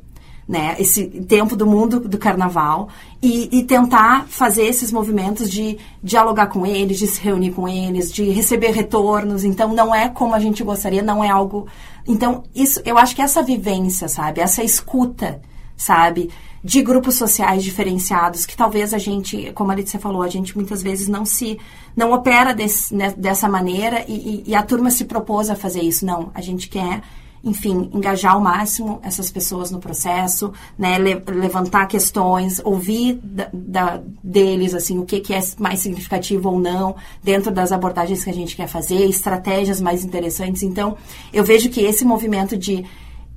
né, 0.47 0.75
esse 0.79 1.05
tempo 1.05 1.55
do 1.55 1.65
mundo 1.65 1.99
do 1.99 2.17
carnaval 2.17 2.89
e, 3.21 3.59
e, 3.59 3.63
tentar 3.63 4.25
fazer 4.27 4.63
esses 4.63 4.91
movimentos 4.91 5.49
de 5.49 5.77
dialogar 6.03 6.47
com 6.47 6.65
eles, 6.65 6.99
de 6.99 7.07
se 7.07 7.21
reunir 7.21 7.51
com 7.51 7.67
eles, 7.67 8.11
de 8.11 8.29
receber 8.29 8.71
retornos. 8.71 9.43
Então, 9.43 9.73
não 9.73 9.93
é 9.93 10.09
como 10.09 10.35
a 10.35 10.39
gente 10.39 10.63
gostaria, 10.63 11.01
não 11.01 11.23
é 11.23 11.29
algo. 11.29 11.67
Então, 12.07 12.43
isso, 12.53 12.81
eu 12.83 12.97
acho 12.97 13.15
que 13.15 13.21
essa 13.21 13.41
vivência, 13.41 14.07
sabe, 14.07 14.41
essa 14.41 14.63
escuta, 14.63 15.39
sabe, 15.77 16.29
de 16.63 16.81
grupos 16.81 17.15
sociais 17.15 17.63
diferenciados 17.63 18.45
que 18.45 18.55
talvez 18.55 18.93
a 18.93 18.97
gente, 18.97 19.51
como 19.53 19.71
a 19.71 19.75
Letícia 19.75 19.99
falou, 19.99 20.21
a 20.21 20.29
gente 20.29 20.55
muitas 20.55 20.83
vezes 20.83 21.07
não 21.07 21.25
se 21.25 21.59
não 21.95 22.11
opera 22.11 22.53
desse, 22.53 22.93
né, 22.93 23.13
dessa 23.17 23.49
maneira 23.49 24.05
e, 24.07 24.13
e, 24.13 24.43
e 24.47 24.55
a 24.55 24.63
turma 24.63 24.91
se 24.91 25.05
propôs 25.05 25.49
a 25.49 25.55
fazer 25.55 25.81
isso. 25.81 26.05
Não, 26.05 26.29
a 26.33 26.41
gente 26.41 26.69
quer 26.69 27.01
enfim, 27.43 27.89
engajar 27.93 28.33
ao 28.33 28.41
máximo 28.41 28.99
essas 29.01 29.31
pessoas 29.31 29.71
no 29.71 29.79
processo, 29.79 30.53
né, 30.77 30.97
le 30.99 31.15
levantar 31.27 31.87
questões, 31.87 32.61
ouvir 32.63 33.19
da, 33.23 33.49
da, 33.51 34.01
deles, 34.23 34.75
assim, 34.75 34.99
o 34.99 35.05
que, 35.05 35.19
que 35.19 35.33
é 35.33 35.41
mais 35.57 35.79
significativo 35.79 36.49
ou 36.49 36.59
não, 36.59 36.95
dentro 37.23 37.51
das 37.51 37.71
abordagens 37.71 38.23
que 38.23 38.29
a 38.29 38.33
gente 38.33 38.55
quer 38.55 38.67
fazer, 38.67 39.05
estratégias 39.05 39.81
mais 39.81 40.05
interessantes. 40.05 40.61
Então, 40.61 40.95
eu 41.33 41.43
vejo 41.43 41.69
que 41.69 41.81
esse 41.81 42.05
movimento 42.05 42.55
de 42.55 42.85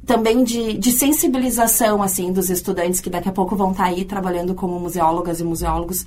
também 0.05 0.45
de, 0.45 0.75
de 0.75 0.93
sensibilização, 0.93 2.03
assim, 2.03 2.31
dos 2.31 2.51
estudantes 2.51 3.01
que 3.01 3.09
daqui 3.09 3.29
a 3.29 3.33
pouco 3.33 3.57
vão 3.57 3.71
estar 3.71 3.85
aí 3.85 4.05
trabalhando 4.05 4.55
como 4.55 4.79
museólogas 4.79 5.41
e 5.41 5.45
museólogos, 5.45 6.05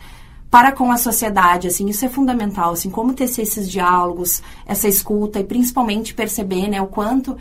para 0.52 0.72
com 0.72 0.92
a 0.92 0.98
sociedade, 0.98 1.68
assim, 1.68 1.90
isso 1.90 2.06
é 2.06 2.10
fundamental, 2.10 2.72
assim, 2.74 2.90
como 2.90 3.14
tecer 3.14 3.42
esses 3.42 3.70
diálogos, 3.70 4.42
essa 4.66 4.88
escuta 4.88 5.40
e 5.40 5.44
principalmente 5.44 6.14
perceber, 6.14 6.68
né, 6.68 6.82
o 6.82 6.88
quanto 6.88 7.36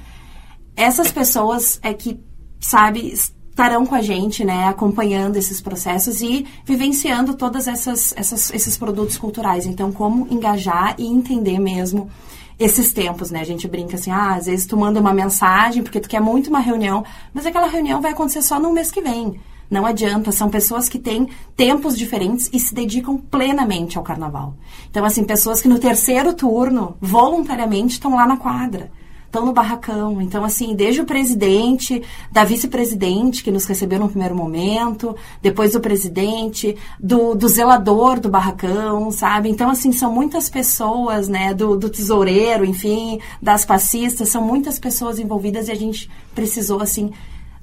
essas 0.76 1.10
pessoas 1.10 1.80
é 1.82 1.94
que, 1.94 2.20
sabe, 2.60 3.12
estarão 3.56 3.86
com 3.86 3.94
a 3.94 4.02
gente, 4.02 4.44
né, 4.44 4.68
acompanhando 4.68 5.36
esses 5.36 5.62
processos 5.62 6.20
e 6.20 6.46
vivenciando 6.64 7.32
todas 7.34 7.66
essas, 7.66 8.12
essas 8.14 8.52
esses 8.52 8.76
produtos 8.76 9.16
culturais. 9.16 9.64
Então, 9.64 9.90
como 9.90 10.28
engajar 10.30 10.94
e 10.98 11.06
entender 11.06 11.58
mesmo 11.58 12.10
esses 12.58 12.92
tempos, 12.92 13.30
né? 13.30 13.40
A 13.40 13.44
gente 13.44 13.66
brinca 13.66 13.96
assim, 13.96 14.10
ah, 14.10 14.34
às 14.34 14.46
vezes 14.46 14.66
tu 14.66 14.76
manda 14.76 15.00
uma 15.00 15.12
mensagem 15.12 15.82
porque 15.82 16.00
tu 16.00 16.08
quer 16.08 16.20
muito 16.20 16.48
uma 16.48 16.60
reunião, 16.60 17.04
mas 17.32 17.46
aquela 17.46 17.66
reunião 17.66 18.00
vai 18.00 18.12
acontecer 18.12 18.42
só 18.42 18.60
no 18.60 18.72
mês 18.72 18.90
que 18.90 19.00
vem. 19.00 19.40
Não 19.70 19.84
adianta, 19.84 20.30
são 20.30 20.48
pessoas 20.48 20.88
que 20.88 20.98
têm 20.98 21.28
tempos 21.56 21.98
diferentes 21.98 22.48
e 22.52 22.60
se 22.60 22.74
dedicam 22.74 23.16
plenamente 23.16 23.98
ao 23.98 24.04
carnaval. 24.04 24.54
Então, 24.90 25.04
assim, 25.04 25.24
pessoas 25.24 25.60
que 25.60 25.68
no 25.68 25.78
terceiro 25.78 26.32
turno, 26.34 26.96
voluntariamente, 27.00 27.94
estão 27.94 28.14
lá 28.14 28.26
na 28.26 28.36
quadra 28.36 28.90
estão 29.26 29.44
no 29.44 29.52
barracão. 29.52 30.20
Então, 30.20 30.44
assim, 30.44 30.74
desde 30.74 31.00
o 31.00 31.04
presidente, 31.04 32.02
da 32.32 32.44
vice-presidente, 32.44 33.44
que 33.44 33.50
nos 33.50 33.66
recebeu 33.66 33.98
no 33.98 34.08
primeiro 34.08 34.34
momento, 34.34 35.14
depois 35.42 35.72
do 35.72 35.80
presidente, 35.80 36.76
do, 36.98 37.34
do 37.34 37.48
zelador 37.48 38.18
do 38.18 38.28
barracão, 38.28 39.10
sabe? 39.10 39.50
Então, 39.50 39.68
assim, 39.68 39.92
são 39.92 40.12
muitas 40.12 40.48
pessoas, 40.48 41.28
né? 41.28 41.52
Do, 41.52 41.76
do 41.76 41.90
tesoureiro, 41.90 42.64
enfim, 42.64 43.20
das 43.40 43.64
passistas, 43.64 44.28
são 44.28 44.42
muitas 44.42 44.78
pessoas 44.78 45.18
envolvidas 45.18 45.68
e 45.68 45.72
a 45.72 45.76
gente 45.76 46.10
precisou, 46.34 46.80
assim, 46.80 47.12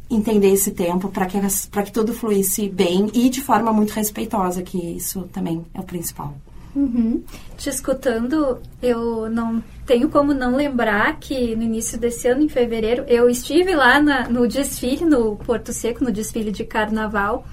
entender 0.10 0.50
esse 0.50 0.72
tempo 0.72 1.10
para 1.10 1.26
que, 1.26 1.40
que 1.40 1.92
tudo 1.92 2.14
fluísse 2.14 2.70
bem 2.70 3.10
e 3.14 3.30
de 3.30 3.42
forma 3.42 3.74
muito 3.74 3.92
respeitosa, 3.92 4.62
que 4.62 4.78
isso 4.78 5.24
também 5.32 5.66
é 5.74 5.80
o 5.80 5.84
principal. 5.84 6.36
Uhum. 6.76 7.24
Te 7.58 7.70
escutando, 7.70 8.60
eu 8.82 9.30
não 9.30 9.64
tenho 9.86 10.10
como 10.10 10.34
não 10.34 10.56
lembrar 10.56 11.18
que 11.20 11.56
no 11.56 11.64
início 11.64 11.98
desse 12.00 12.28
ano, 12.28 12.44
em 12.44 12.50
fevereiro, 12.50 13.04
eu 13.08 13.30
estive 13.30 13.76
lá 13.76 14.02
na, 14.02 14.30
no 14.30 14.48
desfile, 14.48 15.06
no 15.06 15.36
Porto 15.36 15.74
Seco, 15.74 16.04
no 16.04 16.12
desfile 16.12 16.52
de 16.52 16.64
carnaval, 16.64 17.46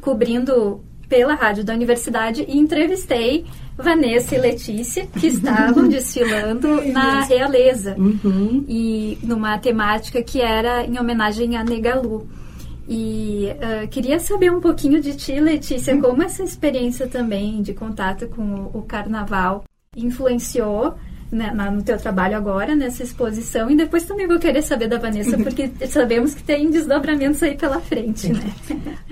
cobrindo 0.00 0.82
pela 1.08 1.34
rádio 1.34 1.64
da 1.64 1.72
universidade 1.72 2.44
e 2.46 2.58
entrevistei 2.58 3.46
Vanessa 3.76 4.34
e 4.34 4.38
Letícia, 4.38 5.06
que 5.06 5.26
estavam 5.28 5.88
desfilando 5.88 6.82
na 6.92 7.22
Realeza. 7.22 7.94
Uhum. 7.96 8.64
E 8.68 9.18
numa 9.22 9.56
temática 9.58 10.22
que 10.22 10.40
era 10.40 10.84
em 10.84 10.98
homenagem 10.98 11.56
a 11.56 11.64
Negalu. 11.64 12.28
E 12.86 13.48
uh, 13.52 13.88
queria 13.88 14.18
saber 14.18 14.50
um 14.50 14.60
pouquinho 14.60 15.00
de 15.00 15.14
ti, 15.14 15.38
Letícia, 15.38 15.96
como 15.98 16.22
essa 16.22 16.42
experiência 16.42 17.06
também 17.06 17.62
de 17.62 17.74
contato 17.74 18.26
com 18.28 18.42
o, 18.42 18.78
o 18.78 18.82
carnaval 18.82 19.64
influenciou 19.94 20.94
né, 21.30 21.52
no 21.52 21.82
teu 21.82 21.98
trabalho 21.98 22.36
agora, 22.36 22.74
nessa 22.74 23.02
exposição. 23.02 23.70
E 23.70 23.76
depois 23.76 24.04
também 24.04 24.26
vou 24.26 24.38
querer 24.38 24.62
saber 24.62 24.88
da 24.88 24.98
Vanessa, 24.98 25.36
porque 25.38 25.70
sabemos 25.86 26.34
que 26.34 26.42
tem 26.42 26.70
desdobramentos 26.70 27.42
aí 27.42 27.56
pela 27.56 27.80
frente, 27.80 28.32
né? 28.32 28.52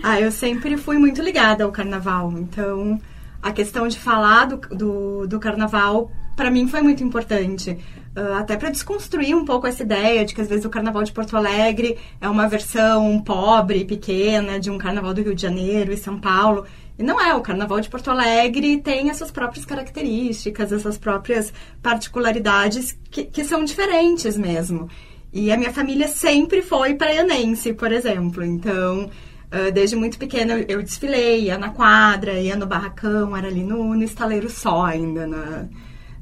ah, 0.02 0.20
eu 0.20 0.33
sempre 0.33 0.76
fui 0.76 0.98
muito 0.98 1.22
ligada 1.22 1.64
ao 1.64 1.72
carnaval. 1.72 2.33
Então, 2.33 3.00
a 3.42 3.52
questão 3.52 3.87
de 3.87 3.98
falar 3.98 4.46
do, 4.46 4.57
do, 4.74 5.26
do 5.26 5.38
carnaval, 5.38 6.11
para 6.35 6.50
mim 6.50 6.66
foi 6.66 6.83
muito 6.83 7.05
importante. 7.05 7.79
Uh, 8.16 8.33
até 8.38 8.57
para 8.57 8.70
desconstruir 8.70 9.37
um 9.37 9.44
pouco 9.44 9.66
essa 9.66 9.83
ideia 9.83 10.24
de 10.24 10.35
que 10.35 10.40
às 10.40 10.48
vezes 10.48 10.64
o 10.64 10.70
carnaval 10.70 11.02
de 11.02 11.12
Porto 11.12 11.37
Alegre 11.37 11.98
é 12.18 12.26
uma 12.26 12.48
versão 12.48 13.20
pobre, 13.20 13.85
pequena, 13.85 14.59
de 14.59 14.70
um 14.70 14.79
carnaval 14.79 15.12
do 15.12 15.20
Rio 15.20 15.35
de 15.35 15.42
Janeiro 15.42 15.92
e 15.92 15.98
São 15.98 16.18
Paulo. 16.18 16.64
E 16.98 17.02
não 17.02 17.20
é, 17.20 17.35
o 17.35 17.42
carnaval 17.42 17.80
de 17.80 17.90
Porto 17.90 18.11
Alegre 18.11 18.78
tem 18.78 19.11
as 19.11 19.18
suas 19.18 19.30
próprias 19.30 19.66
características, 19.66 20.72
as 20.72 20.80
suas 20.80 20.96
próprias 20.96 21.52
particularidades 21.82 22.98
que, 23.11 23.24
que 23.24 23.44
são 23.44 23.64
diferentes 23.64 24.37
mesmo. 24.37 24.88
E 25.32 25.52
a 25.52 25.56
minha 25.59 25.72
família 25.72 26.09
sempre 26.09 26.62
foi 26.62 26.94
praianense, 26.94 27.74
por 27.74 27.92
exemplo. 27.92 28.42
Então, 28.42 29.04
uh, 29.04 29.70
desde 29.72 29.94
muito 29.94 30.18
pequena 30.18 30.54
eu 30.66 30.82
desfilei, 30.82 31.44
ia 31.44 31.59
na 31.59 31.68
quadra, 31.68 32.40
ia 32.40 32.56
no 32.56 32.66
barracão, 32.66 33.37
era 33.37 33.48
ali 33.48 33.62
no, 33.62 33.94
no 33.94 34.02
estaleiro 34.02 34.48
só 34.48 34.87
ainda, 34.87 35.26
na, 35.26 35.68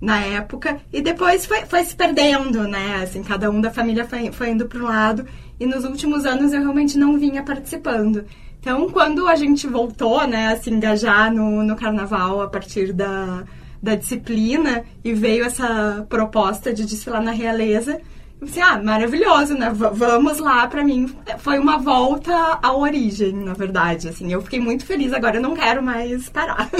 na 0.00 0.20
época. 0.20 0.80
E 0.92 1.00
depois 1.00 1.46
foi, 1.46 1.64
foi 1.66 1.84
se 1.84 1.94
perdendo, 1.94 2.66
né? 2.66 3.00
Assim, 3.04 3.22
cada 3.22 3.48
um 3.48 3.60
da 3.60 3.70
família 3.70 4.04
foi, 4.04 4.32
foi 4.32 4.50
indo 4.50 4.66
para 4.66 4.80
um 4.80 4.86
lado. 4.86 5.24
E 5.60 5.66
nos 5.66 5.84
últimos 5.84 6.26
anos 6.26 6.52
eu 6.52 6.60
realmente 6.60 6.98
não 6.98 7.16
vinha 7.16 7.44
participando. 7.44 8.24
Então, 8.64 8.88
quando 8.88 9.28
a 9.28 9.36
gente 9.36 9.66
voltou, 9.66 10.26
né, 10.26 10.54
a 10.54 10.56
se 10.56 10.70
engajar 10.70 11.30
no, 11.30 11.62
no 11.62 11.76
carnaval 11.76 12.40
a 12.40 12.48
partir 12.48 12.94
da, 12.94 13.44
da 13.82 13.94
disciplina 13.94 14.84
e 15.04 15.12
veio 15.12 15.44
essa 15.44 16.06
proposta 16.08 16.72
de 16.72 16.86
desfilar 16.86 17.22
na 17.22 17.30
realeza, 17.30 18.00
eu 18.40 18.46
pensei, 18.46 18.62
ah, 18.62 18.82
maravilhoso, 18.82 19.52
né? 19.52 19.68
V 19.68 19.90
vamos 19.92 20.38
lá, 20.38 20.66
para 20.66 20.82
mim 20.82 21.14
foi 21.40 21.58
uma 21.58 21.76
volta 21.76 22.58
à 22.62 22.74
origem, 22.74 23.34
na 23.34 23.52
verdade, 23.52 24.08
assim. 24.08 24.32
Eu 24.32 24.40
fiquei 24.40 24.60
muito 24.60 24.86
feliz, 24.86 25.12
agora 25.12 25.36
eu 25.36 25.42
não 25.42 25.52
quero 25.52 25.82
mais 25.82 26.30
parar. 26.30 26.70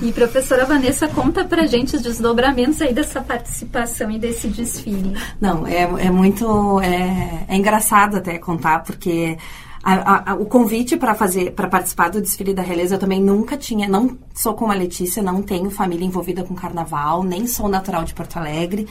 E 0.00 0.12
professora 0.12 0.64
Vanessa, 0.64 1.08
conta 1.08 1.44
pra 1.44 1.66
gente 1.66 1.96
os 1.96 2.00
desdobramentos 2.00 2.80
aí 2.80 2.94
dessa 2.94 3.20
participação 3.20 4.08
e 4.08 4.20
desse 4.20 4.46
desfile. 4.46 5.14
Não, 5.40 5.66
é, 5.66 5.82
é 5.82 6.10
muito. 6.12 6.80
É, 6.80 7.44
é 7.48 7.56
engraçado 7.56 8.18
até 8.18 8.38
contar, 8.38 8.84
porque 8.84 9.36
a, 9.84 10.32
a, 10.32 10.34
o 10.34 10.46
convite 10.46 10.96
para 10.96 11.14
fazer, 11.14 11.52
para 11.52 11.68
participar 11.68 12.08
do 12.08 12.20
desfile 12.20 12.54
da 12.54 12.62
Realeza 12.62 12.94
eu 12.94 12.98
também 12.98 13.20
nunca 13.20 13.56
tinha, 13.56 13.86
não 13.86 14.16
sou 14.34 14.54
como 14.54 14.72
a 14.72 14.74
Letícia, 14.74 15.22
não 15.22 15.42
tenho 15.42 15.70
família 15.70 16.06
envolvida 16.06 16.42
com 16.42 16.54
carnaval, 16.54 17.22
nem 17.22 17.46
sou 17.46 17.68
natural 17.68 18.04
de 18.04 18.14
Porto 18.14 18.38
Alegre, 18.38 18.88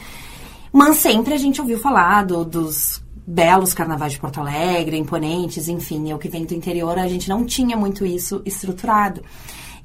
mas 0.72 0.98
sempre 0.98 1.34
a 1.34 1.36
gente 1.36 1.60
ouviu 1.60 1.78
falar 1.78 2.24
do, 2.24 2.44
dos 2.44 3.02
belos 3.26 3.74
carnavais 3.74 4.12
de 4.12 4.20
Porto 4.20 4.40
Alegre, 4.40 4.96
imponentes, 4.96 5.68
enfim, 5.68 6.10
eu 6.10 6.18
que 6.18 6.28
venho 6.28 6.46
do 6.46 6.54
interior, 6.54 6.96
a 6.96 7.08
gente 7.08 7.28
não 7.28 7.44
tinha 7.44 7.76
muito 7.76 8.06
isso 8.06 8.40
estruturado. 8.44 9.20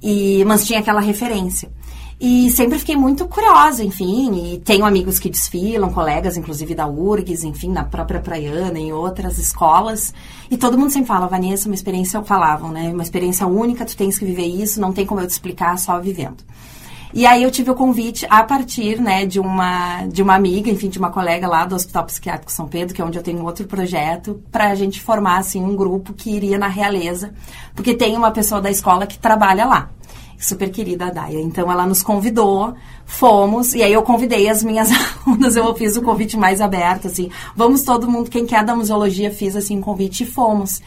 E, 0.01 0.45
mas 0.45 0.65
tinha 0.65 0.79
aquela 0.79 1.01
referência. 1.01 1.69
E 2.21 2.49
sempre 2.49 2.77
fiquei 2.77 2.97
muito 2.97 3.25
curiosa, 3.29 3.81
enfim, 3.81 4.53
e 4.53 4.59
tenho 4.59 4.83
amigos 4.83 5.17
que 5.17 5.29
desfilam, 5.29 5.89
colegas, 5.89 6.35
inclusive 6.35 6.75
da 6.75 6.85
URGS, 6.85 7.45
enfim, 7.45 7.69
na 7.69 7.85
própria 7.85 8.19
Praiana, 8.19 8.77
em 8.77 8.91
outras 8.91 9.37
escolas. 9.37 10.13
E 10.51 10.57
todo 10.57 10.77
mundo 10.77 10.89
sempre 10.89 11.07
fala, 11.07 11.27
Vanessa, 11.27 11.69
uma 11.69 11.75
experiência, 11.75 12.21
falavam, 12.21 12.73
né? 12.73 12.91
Uma 12.91 13.03
experiência 13.03 13.47
única, 13.47 13.85
tu 13.85 13.95
tens 13.95 14.19
que 14.19 14.25
viver 14.25 14.47
isso, 14.47 14.81
não 14.81 14.91
tem 14.91 15.05
como 15.05 15.21
eu 15.21 15.27
te 15.27 15.29
explicar, 15.29 15.79
só 15.79 15.97
vivendo. 15.97 16.43
E 17.13 17.25
aí 17.25 17.41
eu 17.41 17.49
tive 17.49 17.71
o 17.71 17.75
convite 17.75 18.27
a 18.29 18.43
partir, 18.43 18.99
né, 18.99 19.25
de 19.25 19.39
uma, 19.39 20.05
de 20.05 20.21
uma 20.21 20.35
amiga, 20.35 20.69
enfim, 20.69 20.89
de 20.89 20.99
uma 20.99 21.09
colega 21.09 21.47
lá 21.47 21.65
do 21.65 21.73
Hospital 21.73 22.03
Psiquiátrico 22.03 22.51
São 22.51 22.67
Pedro, 22.67 22.93
que 22.93 23.01
é 23.01 23.05
onde 23.05 23.17
eu 23.17 23.23
tenho 23.23 23.43
outro 23.45 23.65
projeto, 23.65 24.43
para 24.51 24.69
a 24.69 24.75
gente 24.75 25.01
formar, 25.01 25.37
assim, 25.37 25.63
um 25.63 25.75
grupo 25.75 26.13
que 26.13 26.29
iria 26.29 26.59
na 26.59 26.67
Realeza, 26.67 27.33
porque 27.73 27.95
tem 27.95 28.15
uma 28.15 28.29
pessoa 28.29 28.61
da 28.61 28.69
escola 28.69 29.07
que 29.07 29.17
trabalha 29.17 29.65
lá 29.65 29.89
super 30.39 30.71
querida 30.71 31.07
a 31.07 31.11
Daia. 31.11 31.41
Então 31.41 31.71
ela 31.71 31.85
nos 31.85 32.01
convidou, 32.01 32.73
fomos, 33.05 33.75
e 33.75 33.83
aí 33.83 33.91
eu 33.91 34.01
convidei 34.01 34.47
as 34.49 34.63
minhas 34.63 34.89
alunas, 35.27 35.55
eu 35.55 35.75
fiz 35.75 35.97
o 35.97 36.01
convite 36.01 36.37
mais 36.37 36.61
aberto, 36.61 37.07
assim, 37.07 37.29
vamos 37.55 37.83
todo 37.83 38.09
mundo, 38.09 38.29
quem 38.29 38.45
quer 38.45 38.63
da 38.63 38.75
museologia, 38.75 39.29
fiz 39.29 39.55
assim 39.55 39.77
um 39.77 39.81
convite 39.81 40.23
e 40.23 40.25
fomos. 40.25 40.81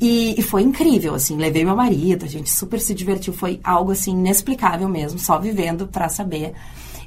E, 0.00 0.38
e, 0.38 0.42
foi 0.42 0.62
incrível, 0.62 1.12
assim, 1.12 1.36
levei 1.36 1.64
meu 1.64 1.74
marido, 1.74 2.24
a 2.24 2.28
gente 2.28 2.50
super 2.50 2.78
se 2.78 2.94
divertiu, 2.94 3.32
foi 3.32 3.58
algo 3.64 3.90
assim 3.90 4.12
inexplicável 4.12 4.88
mesmo, 4.88 5.18
só 5.18 5.40
vivendo 5.40 5.88
para 5.88 6.08
saber 6.08 6.54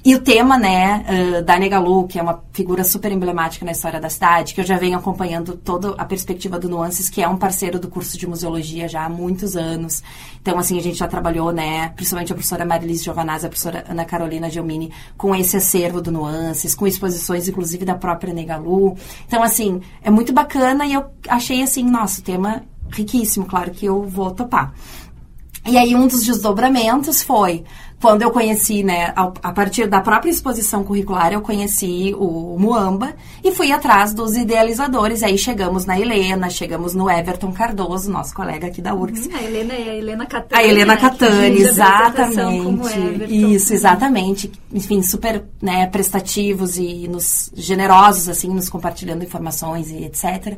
e 0.04 0.16
o 0.16 0.22
tema, 0.22 0.58
né, 0.58 1.06
uh, 1.08 1.44
da 1.44 1.60
Negalu, 1.60 2.08
que 2.08 2.18
é 2.18 2.24
uma 2.24 2.44
figura 2.52 2.84
super 2.84 3.12
emblemática 3.12 3.64
na 3.64 3.72
história 3.72 4.00
da 4.00 4.10
cidade, 4.10 4.56
que 4.56 4.62
eu 4.62 4.66
já 4.66 4.76
venho 4.76 4.98
acompanhando 4.98 5.56
toda 5.56 5.94
a 5.96 6.04
perspectiva 6.06 6.58
do 6.58 6.68
Nuances, 6.68 7.08
que 7.08 7.22
é 7.22 7.28
um 7.28 7.38
parceiro 7.38 7.80
do 7.80 7.88
curso 7.88 8.18
de 8.18 8.26
museologia 8.26 8.88
já 8.88 9.06
há 9.06 9.10
muitos 9.10 9.56
anos. 9.56 10.02
Então, 10.42 10.58
assim, 10.58 10.80
a 10.80 10.82
gente 10.82 10.98
já 10.98 11.08
trabalhou, 11.08 11.52
né, 11.52 11.90
principalmente 11.90 12.32
a 12.32 12.36
professora 12.36 12.66
Marilis 12.66 13.04
Giovanazzi, 13.04 13.46
a 13.46 13.50
professora 13.50 13.86
Ana 13.88 14.04
Carolina 14.04 14.50
Gelmini, 14.50 14.92
com 15.16 15.36
esse 15.36 15.58
acervo 15.58 16.02
do 16.02 16.12
Nuances, 16.12 16.74
com 16.74 16.88
exposições, 16.88 17.48
inclusive, 17.48 17.86
da 17.86 17.94
própria 17.94 18.34
Negalu. 18.34 18.98
Então, 19.28 19.44
assim, 19.44 19.82
é 20.02 20.10
muito 20.10 20.34
bacana 20.34 20.84
e 20.84 20.94
eu 20.94 21.06
achei, 21.28 21.62
assim, 21.62 21.84
nossa, 21.84 22.22
o 22.22 22.24
tema 22.24 22.64
riquíssimo, 22.92 23.46
claro 23.46 23.70
que 23.70 23.86
eu 23.86 24.04
vou 24.04 24.32
topar. 24.32 24.74
E 25.64 25.78
aí, 25.78 25.96
um 25.96 26.08
dos 26.08 26.26
desdobramentos 26.26 27.22
foi 27.22 27.64
quando 28.02 28.24
eu 28.24 28.32
conheci, 28.32 28.84
né, 28.84 29.14
a, 29.16 29.54
partir 29.54 29.88
da 29.88 30.02
própria 30.02 30.32
exposição 30.32 30.84
curricular, 30.84 31.32
eu 31.32 31.42
conheci 31.42 32.16
o 32.18 32.58
Muamba 32.60 33.14
e 33.44 33.52
fui 33.52 33.72
atrás 33.72 34.12
dos 34.14 34.36
idealizadores. 34.36 35.22
Aí 35.22 35.38
chegamos 35.38 35.86
na 35.86 36.00
Helena, 36.00 36.50
chegamos 36.50 36.96
no 36.96 37.10
Everton 37.10 37.52
Cardoso, 37.52 38.10
nosso 38.10 38.34
colega 38.34 38.68
aqui 38.68 38.82
da 38.82 38.96
URGS. 38.96 39.28
Hum, 39.28 39.36
a 39.36 39.44
Helena 39.44 39.74
é 39.74 39.90
a 39.90 39.96
Helena 39.96 40.26
Catani. 40.26 40.62
A 40.64 40.68
Helena 40.68 40.96
né, 40.96 41.00
Catani, 41.02 41.62
exatamente. 41.62 43.54
Isso, 43.54 43.74
exatamente. 43.74 44.52
Enfim, 44.74 45.04
super 45.04 45.44
né, 45.62 45.86
prestativos 45.86 46.78
e 46.78 47.08
nos 47.08 47.52
generosos, 47.56 48.28
assim, 48.28 48.50
nos 48.50 48.68
compartilhando 48.68 49.24
informações 49.24 49.92
e 49.92 50.04
etc. 50.06 50.58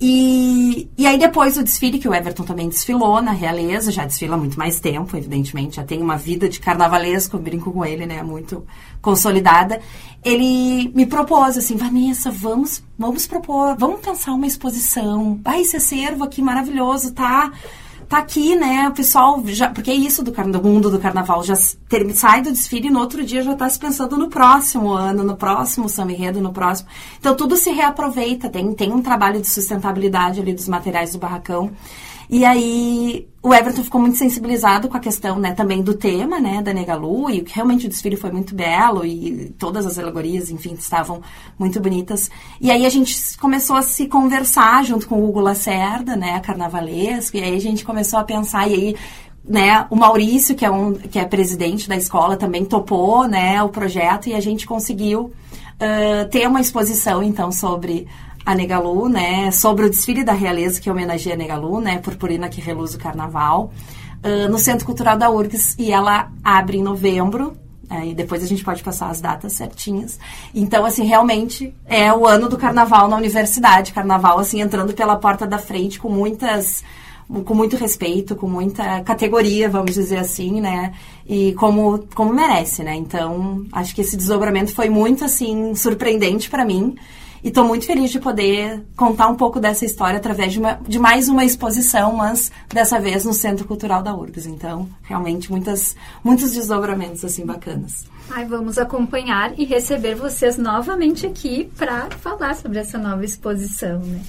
E, 0.00 0.90
e 0.96 1.06
aí 1.06 1.18
depois 1.18 1.56
o 1.56 1.64
desfile, 1.64 1.98
que 1.98 2.08
o 2.08 2.14
Everton 2.14 2.44
também 2.44 2.68
desfilou 2.68 3.22
na 3.22 3.32
Realeza, 3.32 3.90
já 3.90 4.04
desfila 4.04 4.34
há 4.34 4.38
muito 4.38 4.58
mais 4.58 4.78
tempo, 4.78 5.16
evidentemente, 5.16 5.76
já 5.76 5.84
tem 5.84 6.02
uma 6.02 6.16
vida 6.16 6.48
de 6.48 6.60
carnavalesco, 6.60 7.38
brinco 7.38 7.72
com 7.72 7.84
ele, 7.84 8.04
né, 8.04 8.22
muito 8.22 8.66
consolidada. 9.00 9.80
Ele 10.22 10.90
me 10.94 11.06
propôs 11.06 11.56
assim, 11.56 11.76
Vanessa, 11.76 12.30
vamos, 12.30 12.82
vamos 12.98 13.26
propor, 13.26 13.76
vamos 13.78 14.00
pensar 14.00 14.32
uma 14.32 14.46
exposição. 14.46 15.40
Ai, 15.44 15.62
esse 15.62 15.76
acervo 15.76 16.24
aqui 16.24 16.42
maravilhoso, 16.42 17.14
tá? 17.14 17.52
Tá 18.08 18.18
aqui, 18.18 18.54
né? 18.54 18.88
O 18.88 18.92
pessoal 18.92 19.42
já. 19.46 19.70
Porque 19.70 19.90
é 19.90 19.94
isso 19.94 20.22
do, 20.22 20.30
do 20.30 20.62
mundo 20.62 20.90
do 20.90 20.98
carnaval. 20.98 21.42
Já 21.42 21.54
ter, 21.88 22.14
sai 22.14 22.42
do 22.42 22.50
desfile 22.50 22.88
e 22.88 22.90
no 22.90 23.00
outro 23.00 23.24
dia 23.24 23.42
já 23.42 23.52
está 23.52 23.68
se 23.68 23.78
pensando 23.78 24.16
no 24.16 24.28
próximo 24.28 24.92
ano, 24.92 25.22
no 25.22 25.36
próximo 25.36 25.88
samba 25.88 26.06
no 26.40 26.52
próximo. 26.52 26.88
Então 27.18 27.34
tudo 27.34 27.56
se 27.56 27.70
reaproveita. 27.70 28.48
Tem, 28.48 28.72
tem 28.74 28.92
um 28.92 29.02
trabalho 29.02 29.40
de 29.40 29.48
sustentabilidade 29.48 30.40
ali 30.40 30.52
dos 30.52 30.68
materiais 30.68 31.12
do 31.12 31.18
barracão. 31.18 31.70
E 32.28 32.44
aí 32.44 33.28
o 33.42 33.54
Everton 33.54 33.84
ficou 33.84 34.00
muito 34.00 34.18
sensibilizado 34.18 34.88
com 34.88 34.96
a 34.96 35.00
questão, 35.00 35.38
né, 35.38 35.52
também 35.52 35.80
do 35.80 35.94
tema, 35.94 36.40
né, 36.40 36.60
da 36.60 36.74
Negalu, 36.74 37.30
e 37.30 37.44
realmente 37.46 37.86
o 37.86 37.88
desfile 37.88 38.16
foi 38.16 38.32
muito 38.32 38.56
belo 38.56 39.06
e 39.06 39.54
todas 39.56 39.86
as 39.86 40.00
alegorias, 40.00 40.50
enfim, 40.50 40.74
estavam 40.74 41.22
muito 41.56 41.78
bonitas. 41.78 42.28
E 42.60 42.72
aí 42.72 42.84
a 42.84 42.88
gente 42.88 43.38
começou 43.38 43.76
a 43.76 43.82
se 43.82 44.08
conversar 44.08 44.84
junto 44.84 45.06
com 45.06 45.20
o 45.20 45.28
Hugo 45.28 45.38
Lacerda, 45.38 46.16
né, 46.16 46.40
carnavalesco, 46.40 47.36
e 47.36 47.40
aí 47.40 47.54
a 47.54 47.60
gente 47.60 47.84
começou 47.84 48.18
a 48.18 48.24
pensar, 48.24 48.68
e 48.68 48.74
aí 48.74 48.96
né, 49.44 49.86
o 49.90 49.94
Maurício, 49.94 50.56
que 50.56 50.64
é 50.64 50.70
um 50.70 50.94
que 50.94 51.20
é 51.20 51.24
presidente 51.24 51.88
da 51.88 51.96
escola, 51.96 52.36
também 52.36 52.64
topou, 52.64 53.28
né, 53.28 53.62
o 53.62 53.68
projeto 53.68 54.28
e 54.28 54.34
a 54.34 54.40
gente 54.40 54.66
conseguiu 54.66 55.20
uh, 55.76 56.28
ter 56.30 56.48
uma 56.48 56.60
exposição 56.60 57.22
então 57.22 57.52
sobre 57.52 58.08
a 58.46 58.54
Negalu, 58.54 59.08
né, 59.08 59.50
sobre 59.50 59.84
o 59.84 59.90
desfile 59.90 60.22
da 60.22 60.32
realeza 60.32 60.80
que 60.80 60.88
homenageia 60.88 61.34
a 61.34 61.38
Negalu, 61.38 61.80
né, 61.80 61.98
Purpurina 61.98 62.48
que 62.48 62.60
reluz 62.60 62.94
o 62.94 62.98
carnaval, 62.98 63.72
uh, 64.24 64.48
no 64.48 64.56
Centro 64.56 64.86
Cultural 64.86 65.18
da 65.18 65.28
URGS, 65.28 65.74
e 65.76 65.90
ela 65.90 66.30
abre 66.44 66.78
em 66.78 66.82
novembro, 66.82 67.56
Aí 67.88 68.14
depois 68.14 68.42
a 68.42 68.46
gente 68.48 68.64
pode 68.64 68.82
passar 68.82 69.10
as 69.10 69.20
datas 69.20 69.52
certinhas. 69.52 70.18
Então, 70.52 70.84
assim, 70.84 71.04
realmente 71.04 71.72
é 71.86 72.12
o 72.12 72.26
ano 72.26 72.48
do 72.48 72.58
carnaval 72.58 73.06
na 73.06 73.16
universidade. 73.16 73.92
Carnaval, 73.92 74.40
assim, 74.40 74.60
entrando 74.60 74.92
pela 74.92 75.14
porta 75.14 75.46
da 75.46 75.56
frente 75.56 76.00
com 76.00 76.08
muitas 76.08 76.82
com 77.44 77.54
muito 77.54 77.76
respeito, 77.76 78.36
com 78.36 78.48
muita 78.48 79.00
categoria, 79.02 79.68
vamos 79.68 79.94
dizer 79.94 80.18
assim, 80.18 80.60
né? 80.60 80.92
E 81.26 81.54
como, 81.54 82.06
como 82.14 82.32
merece, 82.32 82.84
né? 82.84 82.94
Então, 82.94 83.66
acho 83.72 83.94
que 83.94 84.00
esse 84.00 84.16
desdobramento 84.16 84.72
foi 84.72 84.88
muito, 84.88 85.24
assim, 85.24 85.74
surpreendente 85.74 86.48
para 86.48 86.64
mim. 86.64 86.96
E 87.42 87.48
estou 87.48 87.64
muito 87.64 87.86
feliz 87.86 88.10
de 88.10 88.18
poder 88.18 88.82
contar 88.96 89.28
um 89.28 89.34
pouco 89.34 89.60
dessa 89.60 89.84
história 89.84 90.18
através 90.18 90.52
de, 90.52 90.58
uma, 90.58 90.80
de 90.86 90.98
mais 90.98 91.28
uma 91.28 91.44
exposição, 91.44 92.14
mas 92.14 92.50
dessa 92.68 92.98
vez 92.98 93.24
no 93.24 93.32
Centro 93.32 93.66
Cultural 93.66 94.02
da 94.02 94.14
URGS. 94.14 94.46
Então, 94.46 94.88
realmente, 95.02 95.50
muitas, 95.50 95.96
muitos 96.24 96.52
desdobramentos 96.52 97.24
assim 97.24 97.44
bacanas. 97.44 98.04
Ai, 98.30 98.44
vamos 98.44 98.78
acompanhar 98.78 99.58
e 99.58 99.64
receber 99.64 100.14
vocês 100.14 100.58
novamente 100.58 101.26
aqui 101.26 101.70
para 101.76 102.08
falar 102.10 102.54
sobre 102.56 102.78
essa 102.78 102.98
nova 102.98 103.24
exposição, 103.24 104.00
né? 104.00 104.20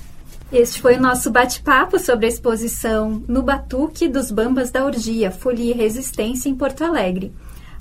Este 0.52 0.80
foi 0.80 0.96
o 0.96 1.02
nosso 1.02 1.30
bate-papo 1.30 2.00
sobre 2.00 2.26
a 2.26 2.30
exposição 2.30 3.22
No 3.28 3.44
Batuque 3.44 4.08
dos 4.08 4.32
Bambas 4.32 4.72
da 4.72 4.86
Orgia, 4.86 5.30
Folia 5.30 5.74
e 5.74 5.78
Resistência 5.78 6.48
em 6.48 6.56
Porto 6.56 6.86
Alegre. 6.86 7.34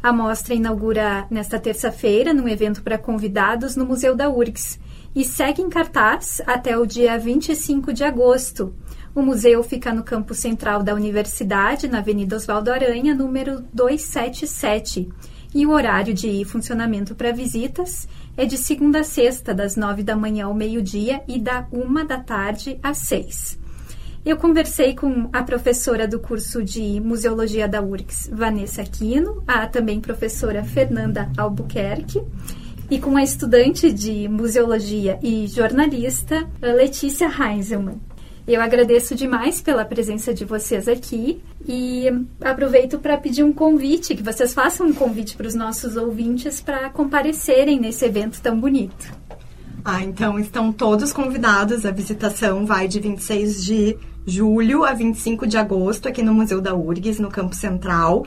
A 0.02 0.12
mostra 0.12 0.52
inaugura 0.52 1.26
nesta 1.30 1.60
terça-feira, 1.60 2.34
num 2.34 2.48
evento 2.48 2.82
para 2.82 2.98
convidados 2.98 3.76
no 3.76 3.86
Museu 3.86 4.16
da 4.16 4.28
URGS, 4.28 4.80
e 5.16 5.24
segue 5.24 5.62
em 5.62 5.70
cartaz 5.70 6.42
até 6.46 6.76
o 6.76 6.84
dia 6.84 7.18
25 7.18 7.90
de 7.90 8.04
agosto. 8.04 8.74
O 9.14 9.22
museu 9.22 9.62
fica 9.62 9.90
no 9.90 10.04
campo 10.04 10.34
central 10.34 10.82
da 10.82 10.94
universidade, 10.94 11.88
na 11.88 12.00
Avenida 12.00 12.36
Oswaldo 12.36 12.70
Aranha, 12.70 13.14
número 13.14 13.64
277. 13.72 15.08
E 15.54 15.64
o 15.64 15.70
horário 15.70 16.12
de 16.12 16.44
funcionamento 16.44 17.14
para 17.14 17.32
visitas 17.32 18.06
é 18.36 18.44
de 18.44 18.58
segunda 18.58 19.00
a 19.00 19.04
sexta, 19.04 19.54
das 19.54 19.74
nove 19.74 20.02
da 20.02 20.14
manhã 20.14 20.44
ao 20.44 20.54
meio-dia 20.54 21.22
e 21.26 21.40
da 21.40 21.66
uma 21.72 22.04
da 22.04 22.18
tarde 22.18 22.78
às 22.82 22.98
seis. 22.98 23.58
Eu 24.22 24.36
conversei 24.36 24.94
com 24.94 25.30
a 25.32 25.42
professora 25.44 26.06
do 26.06 26.20
curso 26.20 26.62
de 26.62 27.00
Museologia 27.00 27.66
da 27.66 27.80
URGS, 27.80 28.28
Vanessa 28.30 28.82
Aquino, 28.82 29.42
a 29.46 29.66
também 29.66 29.98
professora 29.98 30.62
Fernanda 30.62 31.30
Albuquerque, 31.38 32.20
e 32.90 32.98
com 32.98 33.16
a 33.16 33.22
estudante 33.22 33.92
de 33.92 34.28
Museologia 34.28 35.18
e 35.22 35.46
jornalista, 35.46 36.48
Letícia 36.60 37.26
Heinzelmann. 37.26 38.00
Eu 38.46 38.60
agradeço 38.60 39.16
demais 39.16 39.60
pela 39.60 39.84
presença 39.84 40.32
de 40.32 40.44
vocês 40.44 40.86
aqui 40.86 41.42
e 41.66 42.06
aproveito 42.40 42.98
para 42.98 43.18
pedir 43.18 43.42
um 43.42 43.52
convite, 43.52 44.14
que 44.14 44.22
vocês 44.22 44.54
façam 44.54 44.86
um 44.86 44.92
convite 44.92 45.36
para 45.36 45.48
os 45.48 45.54
nossos 45.54 45.96
ouvintes 45.96 46.60
para 46.60 46.88
comparecerem 46.90 47.80
nesse 47.80 48.04
evento 48.04 48.40
tão 48.40 48.58
bonito. 48.60 49.12
Ah, 49.84 50.02
então 50.02 50.38
estão 50.38 50.72
todos 50.72 51.12
convidados. 51.12 51.84
A 51.84 51.90
visitação 51.90 52.64
vai 52.64 52.86
de 52.86 53.00
26 53.00 53.64
de 53.64 53.96
julho 54.24 54.84
a 54.84 54.92
25 54.92 55.46
de 55.46 55.56
agosto 55.56 56.08
aqui 56.08 56.22
no 56.22 56.34
Museu 56.34 56.60
da 56.60 56.74
URGS, 56.74 57.20
no 57.20 57.30
Campo 57.30 57.54
Central. 57.54 58.24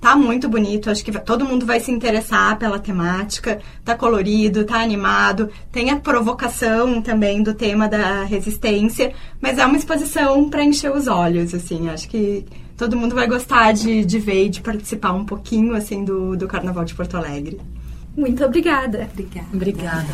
Tá 0.00 0.16
muito 0.16 0.48
bonito, 0.48 0.88
acho 0.88 1.04
que 1.04 1.12
todo 1.20 1.44
mundo 1.44 1.66
vai 1.66 1.78
se 1.78 1.90
interessar 1.90 2.58
pela 2.58 2.78
temática. 2.78 3.60
Tá 3.84 3.94
colorido, 3.94 4.64
tá 4.64 4.80
animado. 4.80 5.50
Tem 5.70 5.90
a 5.90 5.96
provocação 5.96 7.02
também 7.02 7.42
do 7.42 7.52
tema 7.52 7.86
da 7.86 8.24
resistência, 8.24 9.12
mas 9.40 9.58
é 9.58 9.66
uma 9.66 9.76
exposição 9.76 10.48
para 10.48 10.64
encher 10.64 10.90
os 10.90 11.06
olhos, 11.06 11.52
assim. 11.52 11.90
Acho 11.90 12.08
que 12.08 12.46
todo 12.78 12.96
mundo 12.96 13.14
vai 13.14 13.26
gostar 13.26 13.72
de, 13.72 14.02
de 14.02 14.18
ver 14.18 14.46
e 14.46 14.48
de 14.48 14.62
participar 14.62 15.12
um 15.12 15.26
pouquinho, 15.26 15.74
assim, 15.74 16.02
do, 16.02 16.34
do 16.34 16.48
Carnaval 16.48 16.84
de 16.86 16.94
Porto 16.94 17.18
Alegre. 17.18 17.60
Muito 18.16 18.42
obrigada. 18.42 19.06
Obrigada. 19.12 19.48
Obrigada. 19.52 20.08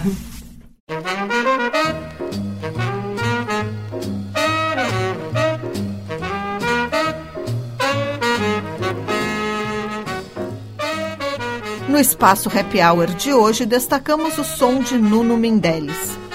No 11.96 12.00
espaço 12.00 12.50
Happy 12.50 12.78
Hour 12.78 13.06
de 13.14 13.32
hoje, 13.32 13.64
destacamos 13.64 14.36
o 14.36 14.44
som 14.44 14.82
de 14.82 14.98
Nuno 14.98 15.34
Mendeles. 15.34 16.25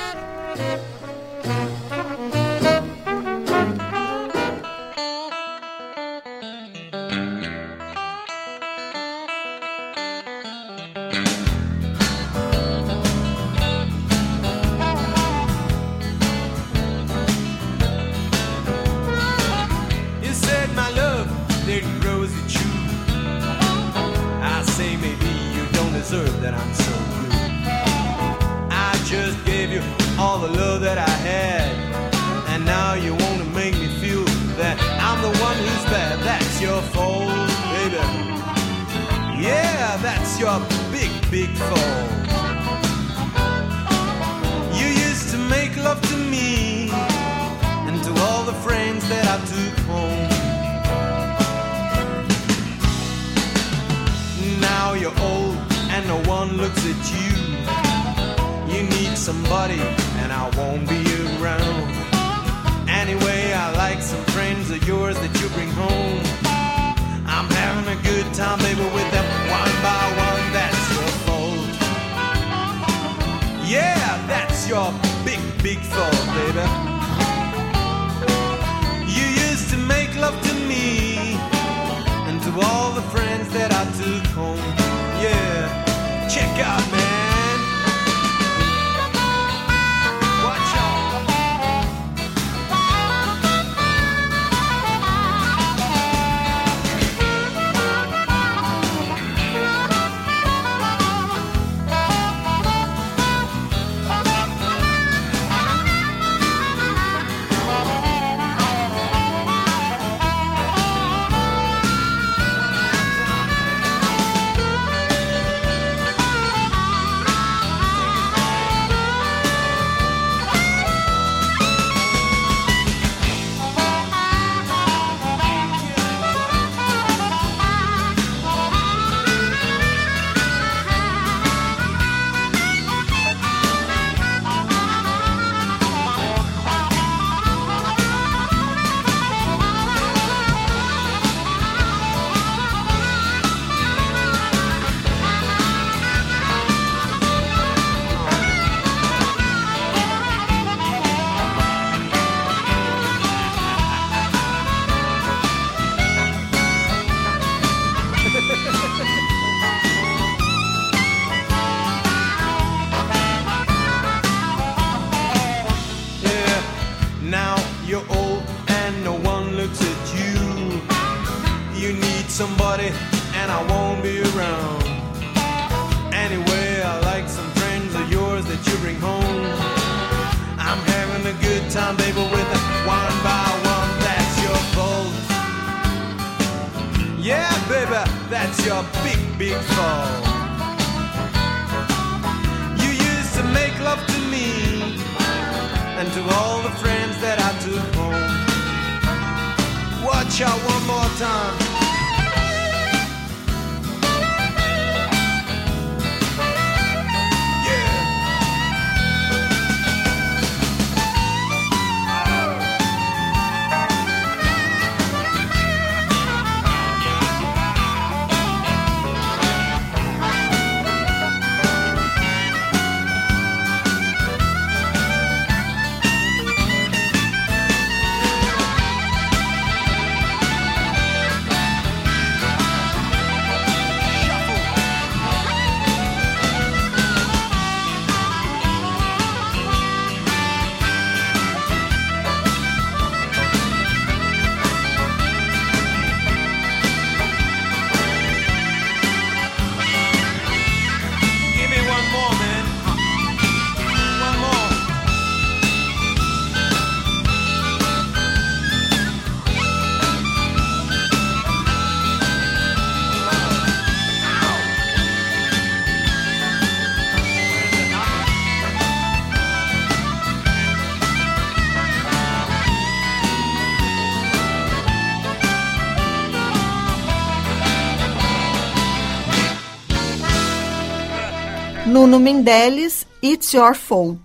Nuno 282.22 282.34
Mendeles, 282.36 283.08
It's 283.24 283.52
Your 283.52 283.74
Fault. 283.74 284.22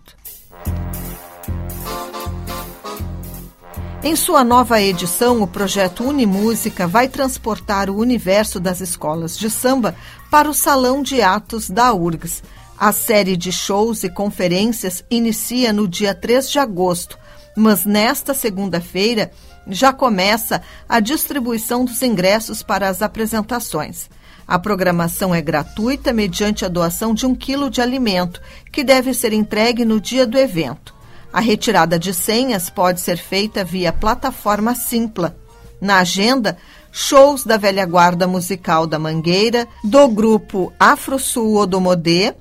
Em 4.05 4.15
sua 4.15 4.45
nova 4.45 4.81
edição, 4.83 5.41
o 5.43 5.47
projeto 5.47 6.05
Unimúsica 6.05 6.87
vai 6.87 7.09
transportar 7.09 7.89
o 7.89 7.97
universo 7.97 8.61
das 8.61 8.83
escolas 8.83 9.37
de 9.39 9.49
samba 9.49 9.97
para 10.31 10.49
o 10.49 10.55
Salão 10.55 11.03
de 11.03 11.23
Atos 11.23 11.71
da 11.71 11.95
URGS. 11.95 12.43
A 12.79 12.93
série 12.93 13.35
de 13.35 13.51
shows 13.51 14.05
e 14.05 14.11
conferências 14.11 15.03
inicia 15.11 15.73
no 15.73 15.89
dia 15.89 16.15
3 16.15 16.51
de 16.51 16.59
agosto, 16.59 17.19
mas 17.57 17.87
nesta 17.87 18.35
segunda-feira 18.35 19.31
já 19.67 19.91
começa 19.91 20.63
a 20.87 21.01
distribuição 21.01 21.85
dos 21.85 22.03
ingressos 22.03 22.63
para 22.63 22.91
as 22.91 23.01
apresentações. 23.01 24.11
A 24.47 24.59
programação 24.59 25.35
é 25.35 25.41
gratuita 25.41 26.13
mediante 26.13 26.65
a 26.65 26.69
doação 26.69 27.13
de 27.13 27.27
um 27.27 27.35
quilo 27.35 27.69
de 27.69 27.81
alimento, 27.81 28.41
que 28.71 28.85
deve 28.85 29.13
ser 29.13 29.33
entregue 29.33 29.85
no 29.85 30.01
dia 30.01 30.25
do 30.25 30.39
evento. 30.39 30.95
A 31.33 31.41
retirada 31.41 31.99
de 31.99 32.15
senhas 32.15 32.71
pode 32.71 33.01
ser 33.01 33.17
feita 33.17 33.65
via 33.65 33.93
plataforma 33.93 34.75
Simpla. 34.75 35.37
Na 35.81 35.99
agenda, 35.99 36.57
shows 36.93 37.45
da 37.45 37.57
velha 37.57 37.85
guarda 37.85 38.27
musical 38.27 38.87
da 38.87 38.99
Mangueira, 38.99 39.67
do 39.83 40.07
grupo 40.09 40.73
Afro 40.79 41.19
Sul 41.19 41.57
Odomodê 41.57 42.33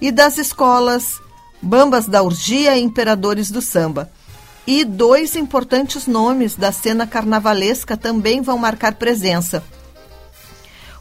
e 0.00 0.12
das 0.12 0.38
escolas 0.38 1.20
Bambas 1.60 2.06
da 2.06 2.22
Urgia 2.22 2.76
e 2.76 2.82
Imperadores 2.82 3.50
do 3.50 3.60
Samba. 3.60 4.08
E 4.64 4.84
dois 4.84 5.34
importantes 5.34 6.06
nomes 6.06 6.54
da 6.54 6.70
cena 6.70 7.06
carnavalesca 7.06 7.96
também 7.96 8.40
vão 8.42 8.56
marcar 8.56 8.94
presença. 8.94 9.64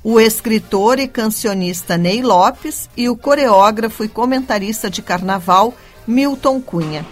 O 0.10 0.22
escritor 0.22 1.00
e 1.00 1.06
cancionista 1.06 1.98
Ney 1.98 2.22
Lopes 2.22 2.90
e 2.96 3.10
o 3.10 3.18
coreógrafo 3.18 4.06
e 4.06 4.08
comentarista 4.08 4.90
de 4.90 5.02
carnaval 5.02 5.74
Milton 6.08 6.62
Cunha. 6.62 7.06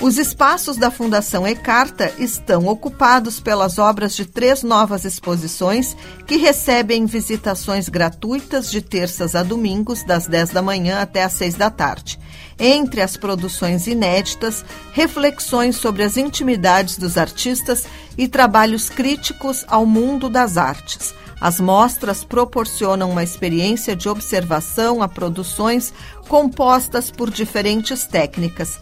Os 0.00 0.16
espaços 0.16 0.78
da 0.78 0.90
Fundação 0.90 1.46
Ecarta 1.46 2.10
estão 2.18 2.68
ocupados 2.68 3.38
pelas 3.38 3.78
obras 3.78 4.16
de 4.16 4.24
três 4.24 4.62
novas 4.62 5.04
exposições 5.04 5.94
que 6.26 6.36
recebem 6.36 7.04
visitações 7.04 7.90
gratuitas 7.90 8.70
de 8.70 8.80
terças 8.80 9.34
a 9.34 9.42
domingos, 9.42 10.02
das 10.04 10.26
10 10.26 10.52
da 10.52 10.62
manhã 10.62 11.02
até 11.02 11.22
às 11.22 11.34
6 11.34 11.54
da 11.56 11.68
tarde. 11.68 12.18
Entre 12.58 13.00
as 13.00 13.16
produções 13.16 13.86
inéditas, 13.86 14.64
reflexões 14.92 15.76
sobre 15.76 16.02
as 16.02 16.16
intimidades 16.16 16.98
dos 16.98 17.16
artistas 17.16 17.84
e 18.16 18.26
trabalhos 18.26 18.88
críticos 18.88 19.64
ao 19.68 19.86
mundo 19.86 20.28
das 20.28 20.56
artes. 20.56 21.14
As 21.40 21.60
mostras 21.60 22.24
proporcionam 22.24 23.10
uma 23.10 23.22
experiência 23.22 23.94
de 23.94 24.08
observação 24.08 25.02
a 25.02 25.08
produções 25.08 25.92
compostas 26.26 27.10
por 27.12 27.30
diferentes 27.30 28.04
técnicas 28.04 28.80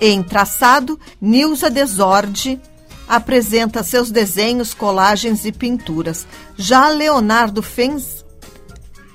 em 0.00 0.22
traçado, 0.22 0.98
Nilza 1.20 1.68
Desorde 1.68 2.60
apresenta 3.08 3.82
seus 3.82 4.10
desenhos, 4.10 4.72
colagens 4.72 5.44
e 5.44 5.50
pinturas. 5.50 6.26
Já 6.56 6.88
Leonardo 6.88 7.62
Fens... 7.62 8.24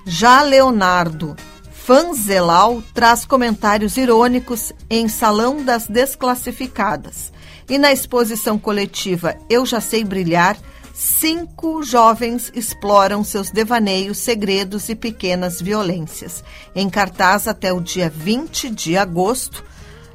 Já 0.06 0.42
Leonardo 0.42 1.38
Fanzelau 1.86 2.82
traz 2.94 3.26
comentários 3.26 3.98
irônicos 3.98 4.72
em 4.90 5.10
Salão 5.10 5.62
das 5.62 5.86
Desclassificadas. 5.86 7.34
E 7.70 7.78
na 7.78 7.92
exposição 7.92 8.58
coletiva 8.58 9.36
Eu 9.50 9.66
Já 9.66 9.82
Sei 9.82 10.02
Brilhar, 10.06 10.58
cinco 10.94 11.84
jovens 11.84 12.50
exploram 12.56 13.22
seus 13.22 13.52
devaneios, 13.52 14.18
segredos 14.20 14.88
e 14.88 14.96
pequenas 14.96 15.62
violências. 15.62 16.42
Em 16.74 16.90
cartaz 16.90 17.50
até 17.50 17.74
o 17.74 17.82
dia 17.82 18.10
20 18.10 18.70
de 18.70 18.96
agosto, 18.96 19.62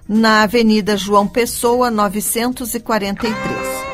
na 0.09 0.45
Avenida 0.45 0.97
João 0.97 1.29
Pessoa, 1.29 1.91
943. 1.91 3.88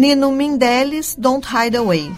Nino 0.00 0.32
Mindeles, 0.32 1.14
Don't 1.14 1.46
Hide 1.46 1.76
Away. 1.76 2.10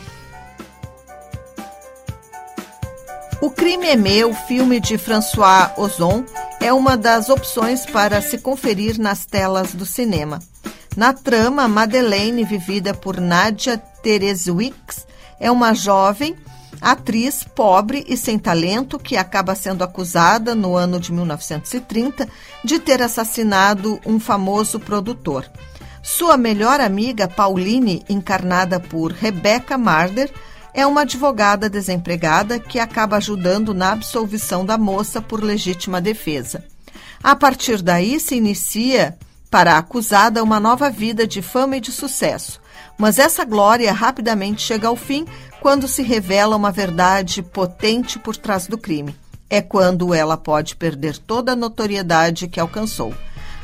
O 3.40 3.50
Crime 3.50 3.88
é 3.88 3.96
Meu, 3.96 4.32
filme 4.32 4.78
de 4.78 4.96
François 4.96 5.72
Ozon, 5.76 6.24
é 6.60 6.72
uma 6.72 6.96
das 6.96 7.28
opções 7.28 7.84
para 7.84 8.22
se 8.22 8.38
conferir 8.38 9.00
nas 9.00 9.26
telas 9.26 9.74
do 9.74 9.84
cinema. 9.84 10.38
Na 10.96 11.12
trama, 11.12 11.66
Madeleine, 11.66 12.44
vivida 12.44 12.94
por 12.94 13.20
Nadia 13.20 13.76
Terezwix, 13.76 15.04
é 15.40 15.50
uma 15.50 15.74
jovem 15.74 16.36
atriz 16.80 17.42
pobre 17.42 18.04
e 18.06 18.16
sem 18.16 18.38
talento 18.38 18.96
que 18.96 19.16
acaba 19.16 19.56
sendo 19.56 19.82
acusada, 19.82 20.54
no 20.54 20.76
ano 20.76 21.00
de 21.00 21.12
1930, 21.12 22.28
de 22.62 22.78
ter 22.78 23.02
assassinado 23.02 24.00
um 24.06 24.20
famoso 24.20 24.78
produtor. 24.78 25.50
Sua 26.02 26.36
melhor 26.36 26.80
amiga, 26.80 27.28
Pauline, 27.28 28.04
encarnada 28.08 28.80
por 28.80 29.12
Rebecca 29.12 29.78
Marder, 29.78 30.32
é 30.74 30.84
uma 30.84 31.02
advogada 31.02 31.70
desempregada 31.70 32.58
que 32.58 32.80
acaba 32.80 33.18
ajudando 33.18 33.72
na 33.72 33.92
absolvição 33.92 34.66
da 34.66 34.76
moça 34.76 35.22
por 35.22 35.42
legítima 35.42 36.00
defesa. 36.00 36.64
A 37.22 37.36
partir 37.36 37.80
daí 37.82 38.18
se 38.18 38.34
inicia 38.34 39.16
para 39.48 39.74
a 39.74 39.78
acusada 39.78 40.42
uma 40.42 40.58
nova 40.58 40.90
vida 40.90 41.26
de 41.26 41.40
fama 41.40 41.76
e 41.76 41.80
de 41.80 41.92
sucesso. 41.92 42.60
Mas 42.98 43.18
essa 43.18 43.44
glória 43.44 43.92
rapidamente 43.92 44.62
chega 44.62 44.88
ao 44.88 44.96
fim 44.96 45.26
quando 45.60 45.86
se 45.86 46.02
revela 46.02 46.56
uma 46.56 46.72
verdade 46.72 47.42
potente 47.42 48.18
por 48.18 48.36
trás 48.36 48.66
do 48.66 48.76
crime. 48.76 49.14
É 49.48 49.60
quando 49.60 50.14
ela 50.14 50.36
pode 50.36 50.74
perder 50.74 51.18
toda 51.18 51.52
a 51.52 51.56
notoriedade 51.56 52.48
que 52.48 52.58
alcançou. 52.58 53.14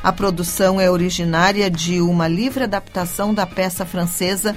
A 0.09 0.13
produção 0.13 0.81
é 0.81 0.91
originária 0.91 1.71
de 1.71 2.01
uma 2.01 2.27
livre 2.27 2.65
adaptação 2.65 3.35
da 3.35 3.47
peça 3.47 3.85
francesa 3.85 4.57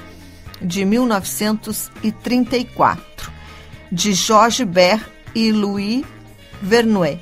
de 0.61 0.85
1934, 0.85 3.29
de 3.91 4.13
Georges 4.13 4.65
Bert 4.65 5.05
e 5.35 5.51
Louis 5.51 6.05
Vernouet. 6.61 7.19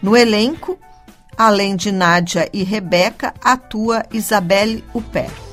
No 0.00 0.16
elenco, 0.16 0.78
Além 1.36 1.74
de 1.74 1.90
Nádia 1.90 2.48
e 2.52 2.62
Rebeca, 2.62 3.34
atua 3.42 4.04
Isabelle 4.12 4.84
Huppert. 4.94 5.49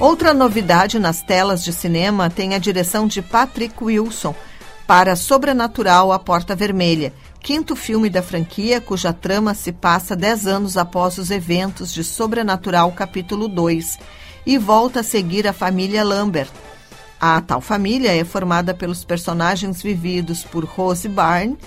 Outra 0.00 0.32
novidade 0.32 0.98
nas 0.98 1.20
telas 1.20 1.62
de 1.62 1.74
cinema 1.74 2.30
tem 2.30 2.54
a 2.54 2.58
direção 2.58 3.06
de 3.06 3.20
Patrick 3.20 3.84
Wilson 3.84 4.34
para 4.86 5.14
Sobrenatural 5.14 6.10
A 6.10 6.18
Porta 6.18 6.56
Vermelha, 6.56 7.12
quinto 7.38 7.76
filme 7.76 8.08
da 8.08 8.22
franquia 8.22 8.80
cuja 8.80 9.12
trama 9.12 9.52
se 9.52 9.70
passa 9.70 10.16
dez 10.16 10.46
anos 10.46 10.78
após 10.78 11.18
os 11.18 11.30
eventos 11.30 11.92
de 11.92 12.02
Sobrenatural 12.02 12.90
Capítulo 12.92 13.46
2 13.46 13.98
e 14.46 14.56
volta 14.56 15.00
a 15.00 15.04
seguir 15.04 15.46
a 15.46 15.52
família 15.52 16.02
Lambert, 16.02 16.50
a 17.20 17.38
tal 17.42 17.60
família 17.60 18.16
é 18.16 18.24
formada 18.24 18.72
pelos 18.72 19.04
personagens 19.04 19.82
vividos 19.82 20.42
por 20.42 20.64
Rose 20.64 21.06
Byrne, 21.06 21.58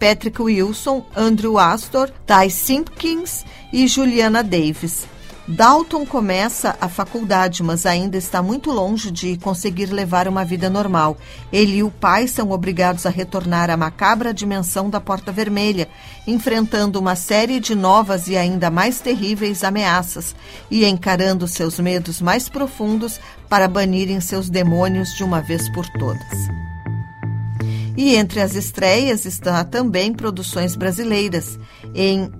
Patrick 0.00 0.40
Wilson, 0.40 1.04
Andrew 1.14 1.58
Astor, 1.58 2.10
Ty 2.26 2.48
Simpkins 2.50 3.44
e 3.70 3.86
Juliana 3.86 4.42
Davis. 4.42 5.06
Dalton 5.46 6.06
começa 6.06 6.74
a 6.80 6.88
faculdade, 6.88 7.62
mas 7.62 7.84
ainda 7.84 8.16
está 8.16 8.42
muito 8.42 8.70
longe 8.70 9.10
de 9.10 9.36
conseguir 9.36 9.86
levar 9.92 10.26
uma 10.26 10.42
vida 10.42 10.70
normal. 10.70 11.18
Ele 11.52 11.76
e 11.76 11.82
o 11.82 11.90
pai 11.90 12.26
são 12.26 12.50
obrigados 12.50 13.04
a 13.04 13.10
retornar 13.10 13.68
à 13.68 13.76
macabra 13.76 14.32
dimensão 14.32 14.88
da 14.88 15.00
Porta 15.00 15.30
Vermelha, 15.30 15.86
enfrentando 16.26 16.98
uma 16.98 17.14
série 17.14 17.60
de 17.60 17.74
novas 17.74 18.26
e 18.26 18.38
ainda 18.38 18.70
mais 18.70 19.00
terríveis 19.00 19.62
ameaças 19.62 20.34
e 20.70 20.86
encarando 20.86 21.46
seus 21.46 21.78
medos 21.78 22.22
mais 22.22 22.48
profundos 22.48 23.20
para 23.46 23.68
banirem 23.68 24.20
seus 24.22 24.48
demônios 24.48 25.14
de 25.14 25.22
uma 25.22 25.42
vez 25.42 25.68
por 25.68 25.86
todas. 25.90 26.38
E 27.98 28.16
entre 28.16 28.40
as 28.40 28.54
estreias 28.54 29.26
está 29.26 29.62
também 29.62 30.10
produções 30.12 30.74
brasileiras. 30.74 31.58
Em 31.94 32.32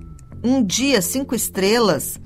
Um 0.43 0.65
Dia 0.65 1.01
Cinco 1.01 1.35
Estrelas, 1.35 2.19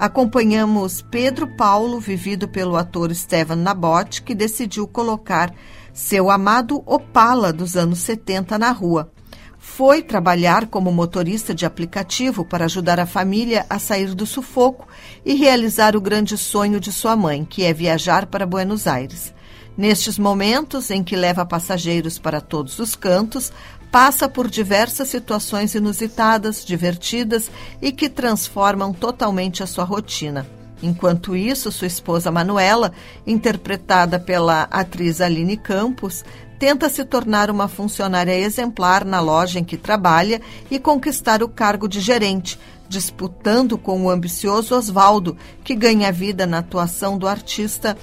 acompanhamos 0.00 1.02
Pedro 1.02 1.46
Paulo, 1.46 2.00
vivido 2.00 2.48
pelo 2.48 2.74
ator 2.74 3.14
Steven 3.14 3.58
Nabote, 3.58 4.22
que 4.22 4.34
decidiu 4.34 4.88
colocar 4.88 5.54
seu 5.92 6.30
amado 6.30 6.82
Opala 6.86 7.52
dos 7.52 7.76
anos 7.76 7.98
70 7.98 8.58
na 8.58 8.70
rua. 8.70 9.12
Foi 9.58 10.00
trabalhar 10.00 10.68
como 10.68 10.90
motorista 10.90 11.54
de 11.54 11.66
aplicativo 11.66 12.46
para 12.46 12.64
ajudar 12.64 12.98
a 12.98 13.04
família 13.04 13.66
a 13.68 13.78
sair 13.78 14.14
do 14.14 14.24
sufoco 14.24 14.88
e 15.22 15.34
realizar 15.34 15.94
o 15.94 16.00
grande 16.00 16.38
sonho 16.38 16.80
de 16.80 16.90
sua 16.90 17.14
mãe, 17.14 17.44
que 17.44 17.62
é 17.62 17.74
viajar 17.74 18.24
para 18.24 18.46
Buenos 18.46 18.86
Aires. 18.86 19.34
Nestes 19.76 20.18
momentos 20.18 20.90
em 20.90 21.04
que 21.04 21.14
leva 21.14 21.44
passageiros 21.44 22.18
para 22.18 22.40
todos 22.40 22.78
os 22.78 22.96
cantos, 22.96 23.52
passa 23.90 24.28
por 24.28 24.48
diversas 24.48 25.08
situações 25.08 25.74
inusitadas, 25.74 26.64
divertidas 26.64 27.50
e 27.82 27.92
que 27.92 28.08
transformam 28.08 28.92
totalmente 28.92 29.62
a 29.62 29.66
sua 29.66 29.84
rotina. 29.84 30.46
Enquanto 30.82 31.36
isso, 31.36 31.70
sua 31.70 31.86
esposa 31.86 32.30
Manuela, 32.30 32.92
interpretada 33.26 34.18
pela 34.18 34.62
atriz 34.70 35.20
Aline 35.20 35.56
Campos, 35.56 36.24
tenta 36.58 36.88
se 36.88 37.04
tornar 37.04 37.50
uma 37.50 37.68
funcionária 37.68 38.38
exemplar 38.38 39.04
na 39.04 39.20
loja 39.20 39.58
em 39.58 39.64
que 39.64 39.76
trabalha 39.76 40.40
e 40.70 40.78
conquistar 40.78 41.42
o 41.42 41.48
cargo 41.48 41.88
de 41.88 42.00
gerente, 42.00 42.58
disputando 42.88 43.76
com 43.76 44.04
o 44.04 44.10
ambicioso 44.10 44.74
Oswaldo, 44.74 45.36
que 45.62 45.74
ganha 45.74 46.10
vida 46.12 46.46
na 46.46 46.58
atuação 46.58 47.18
do 47.18 47.28
artista 47.28 47.96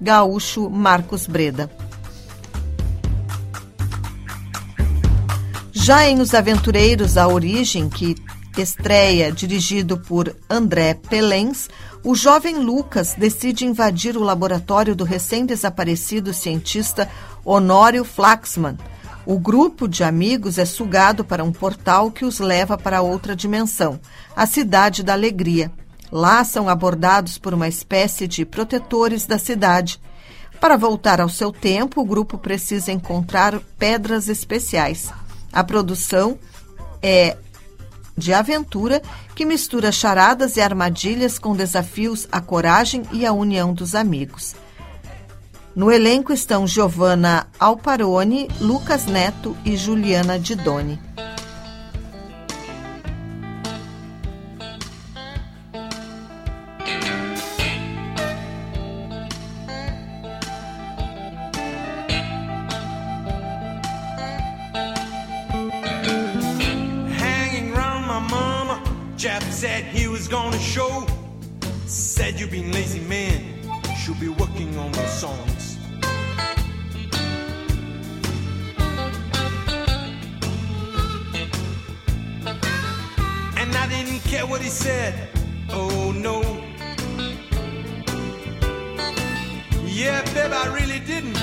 gaúcho 0.00 0.68
Marcos 0.68 1.26
Breda. 1.26 1.70
Já 5.84 6.08
em 6.08 6.18
Os 6.18 6.32
Aventureiros, 6.32 7.18
a 7.18 7.28
origem, 7.28 7.90
que 7.90 8.16
estreia 8.56 9.30
dirigido 9.30 9.98
por 9.98 10.34
André 10.48 10.94
Pelens, 10.94 11.68
o 12.02 12.14
jovem 12.14 12.56
Lucas 12.56 13.14
decide 13.18 13.66
invadir 13.66 14.16
o 14.16 14.22
laboratório 14.22 14.96
do 14.96 15.04
recém-desaparecido 15.04 16.32
cientista 16.32 17.06
Honório 17.44 18.02
Flaxman. 18.02 18.78
O 19.26 19.38
grupo 19.38 19.86
de 19.86 20.02
amigos 20.02 20.56
é 20.56 20.64
sugado 20.64 21.22
para 21.22 21.44
um 21.44 21.52
portal 21.52 22.10
que 22.10 22.24
os 22.24 22.38
leva 22.38 22.78
para 22.78 23.02
outra 23.02 23.36
dimensão, 23.36 24.00
a 24.34 24.46
Cidade 24.46 25.02
da 25.02 25.12
Alegria. 25.12 25.70
Lá 26.10 26.42
são 26.44 26.66
abordados 26.66 27.36
por 27.36 27.52
uma 27.52 27.68
espécie 27.68 28.26
de 28.26 28.46
protetores 28.46 29.26
da 29.26 29.38
cidade. 29.38 30.00
Para 30.58 30.78
voltar 30.78 31.20
ao 31.20 31.28
seu 31.28 31.52
tempo, 31.52 32.00
o 32.00 32.06
grupo 32.06 32.38
precisa 32.38 32.90
encontrar 32.90 33.60
pedras 33.78 34.30
especiais. 34.30 35.12
A 35.54 35.62
produção 35.62 36.38
é 37.00 37.36
de 38.16 38.32
aventura 38.32 39.00
que 39.34 39.44
mistura 39.44 39.92
charadas 39.92 40.56
e 40.56 40.60
armadilhas 40.60 41.38
com 41.38 41.54
desafios 41.54 42.28
à 42.30 42.40
coragem 42.40 43.04
e 43.12 43.24
à 43.24 43.32
união 43.32 43.72
dos 43.72 43.94
amigos. 43.94 44.54
No 45.74 45.90
elenco 45.90 46.32
estão 46.32 46.66
Giovanna 46.66 47.48
Alparoni, 47.58 48.48
Lucas 48.60 49.06
Neto 49.06 49.56
e 49.64 49.76
Juliana 49.76 50.38
Didoni. 50.38 51.00
Said 69.24 69.84
he 69.84 70.06
was 70.06 70.28
gonna 70.28 70.58
show. 70.58 71.06
Said 71.86 72.38
you've 72.38 72.50
been 72.50 72.70
lazy 72.72 73.00
man, 73.00 73.40
should 73.96 74.20
be 74.20 74.28
working 74.28 74.76
on 74.76 74.92
the 74.92 75.06
songs. 75.06 75.78
And 83.56 83.74
I 83.74 83.86
didn't 83.88 84.20
care 84.24 84.46
what 84.46 84.60
he 84.60 84.68
said, 84.68 85.14
oh 85.70 86.12
no. 86.14 86.42
Yeah, 89.86 90.20
babe, 90.34 90.52
I 90.52 90.66
really 90.78 91.00
didn't. 91.00 91.38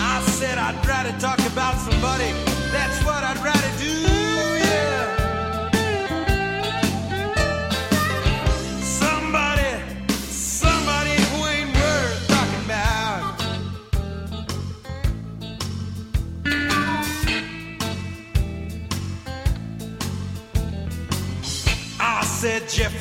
I 0.00 0.20
said 0.22 0.58
I'd 0.58 0.84
rather 0.84 1.16
talk 1.20 1.38
about 1.52 1.76
somebody 1.76 2.47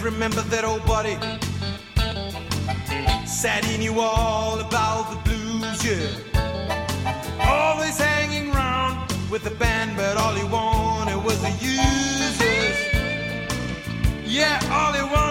remember 0.02 0.42
that 0.42 0.64
old 0.64 0.86
buddy? 0.86 1.18
Said 3.26 3.64
he 3.66 3.78
knew 3.78 4.00
all 4.00 4.60
about 4.60 5.12
the 5.12 5.18
blues, 5.28 5.80
yeah. 5.86 6.08
Always 7.42 7.98
hanging 7.98 8.52
around 8.54 9.12
with 9.30 9.44
the 9.44 9.52
band, 9.52 9.96
but 9.96 10.18
all 10.18 10.34
he 10.34 10.44
wanted 10.44 11.24
was 11.24 11.42
the 11.42 11.52
users. 11.62 12.78
Yeah, 14.26 14.60
all 14.72 14.94
he 14.94 15.02
wanted 15.02 15.27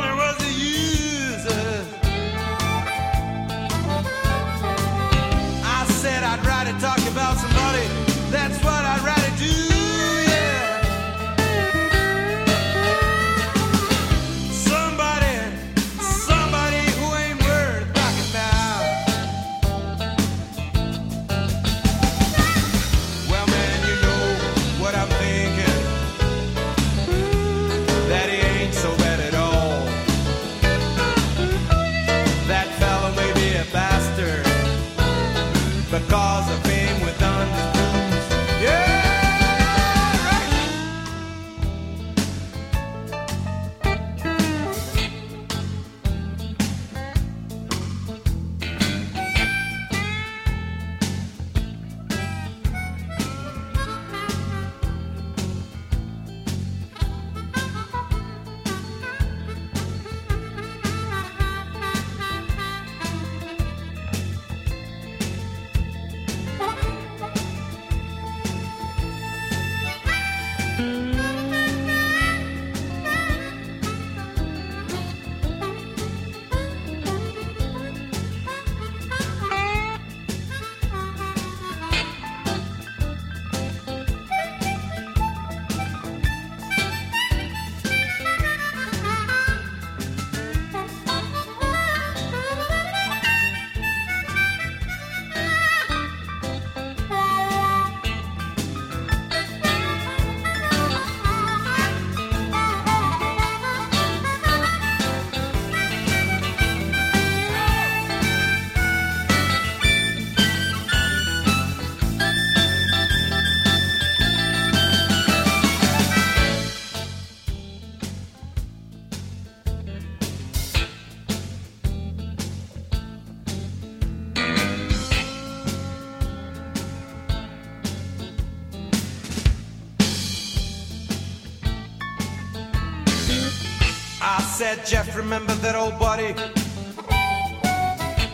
said, 134.76 134.86
Jeff, 134.86 135.16
remember 135.16 135.54
that 135.54 135.74
old 135.74 135.98
buddy? 135.98 136.34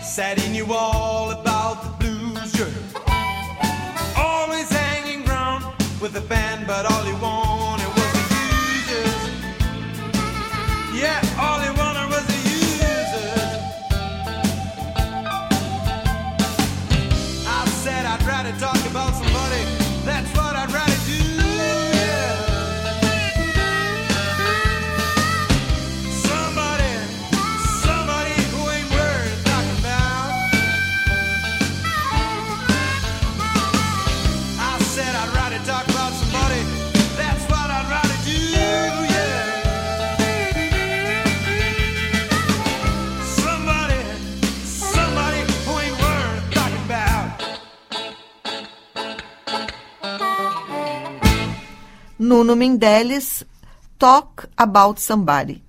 Said 0.02 0.38
he 0.40 0.50
knew 0.52 0.72
all 0.72 1.30
about 1.30 1.82
the 1.82 1.90
blues, 2.04 2.58
yeah. 2.58 2.66
Always 4.16 4.70
hanging 4.70 5.24
round 5.26 5.64
with 6.00 6.12
the 6.12 6.20
band, 6.20 6.66
but 6.66 6.86
all 6.90 7.04
he 7.04 7.12
Nuno 52.32 52.56
Mendeles, 52.56 53.44
Talk 53.98 54.48
About 54.56 55.02
Somebody. 55.02 55.62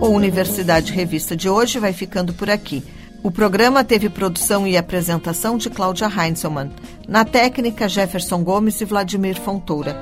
O 0.00 0.08
Universidade 0.08 0.92
Revista 0.92 1.36
de 1.36 1.48
hoje 1.48 1.78
vai 1.78 1.92
ficando 1.92 2.32
por 2.32 2.50
aqui. 2.50 2.82
O 3.22 3.30
programa 3.30 3.84
teve 3.84 4.10
produção 4.10 4.66
e 4.66 4.76
apresentação 4.76 5.56
de 5.56 5.70
Cláudia 5.70 6.08
Heinzelmann. 6.08 6.72
Na 7.06 7.24
técnica, 7.24 7.88
Jefferson 7.88 8.42
Gomes 8.42 8.80
e 8.80 8.84
Vladimir 8.84 9.40
Fontoura. 9.40 9.96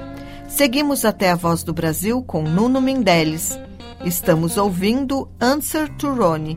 Seguimos 0.49 1.05
até 1.05 1.31
a 1.31 1.37
Voz 1.37 1.63
do 1.63 1.75
Brasil 1.75 2.23
com 2.23 2.43
Nuno 2.43 2.81
Mendeles. 2.81 3.59
Estamos 4.03 4.57
ouvindo 4.57 5.29
Answer 5.39 5.91
to 5.97 6.11
Ronnie. 6.11 6.57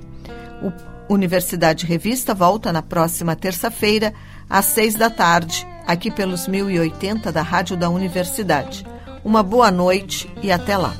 O 0.61 0.92
Universidade 1.09 1.85
Revista 1.85 2.33
volta 2.33 2.71
na 2.71 2.81
próxima 2.81 3.35
terça-feira, 3.35 4.13
às 4.49 4.65
seis 4.65 4.95
da 4.95 5.09
tarde, 5.09 5.67
aqui 5.85 6.09
pelos 6.09 6.47
1080 6.47 7.31
da 7.31 7.41
Rádio 7.41 7.75
da 7.77 7.89
Universidade. 7.89 8.85
Uma 9.23 9.43
boa 9.43 9.71
noite 9.71 10.31
e 10.41 10.51
até 10.51 10.77
lá. 10.77 10.93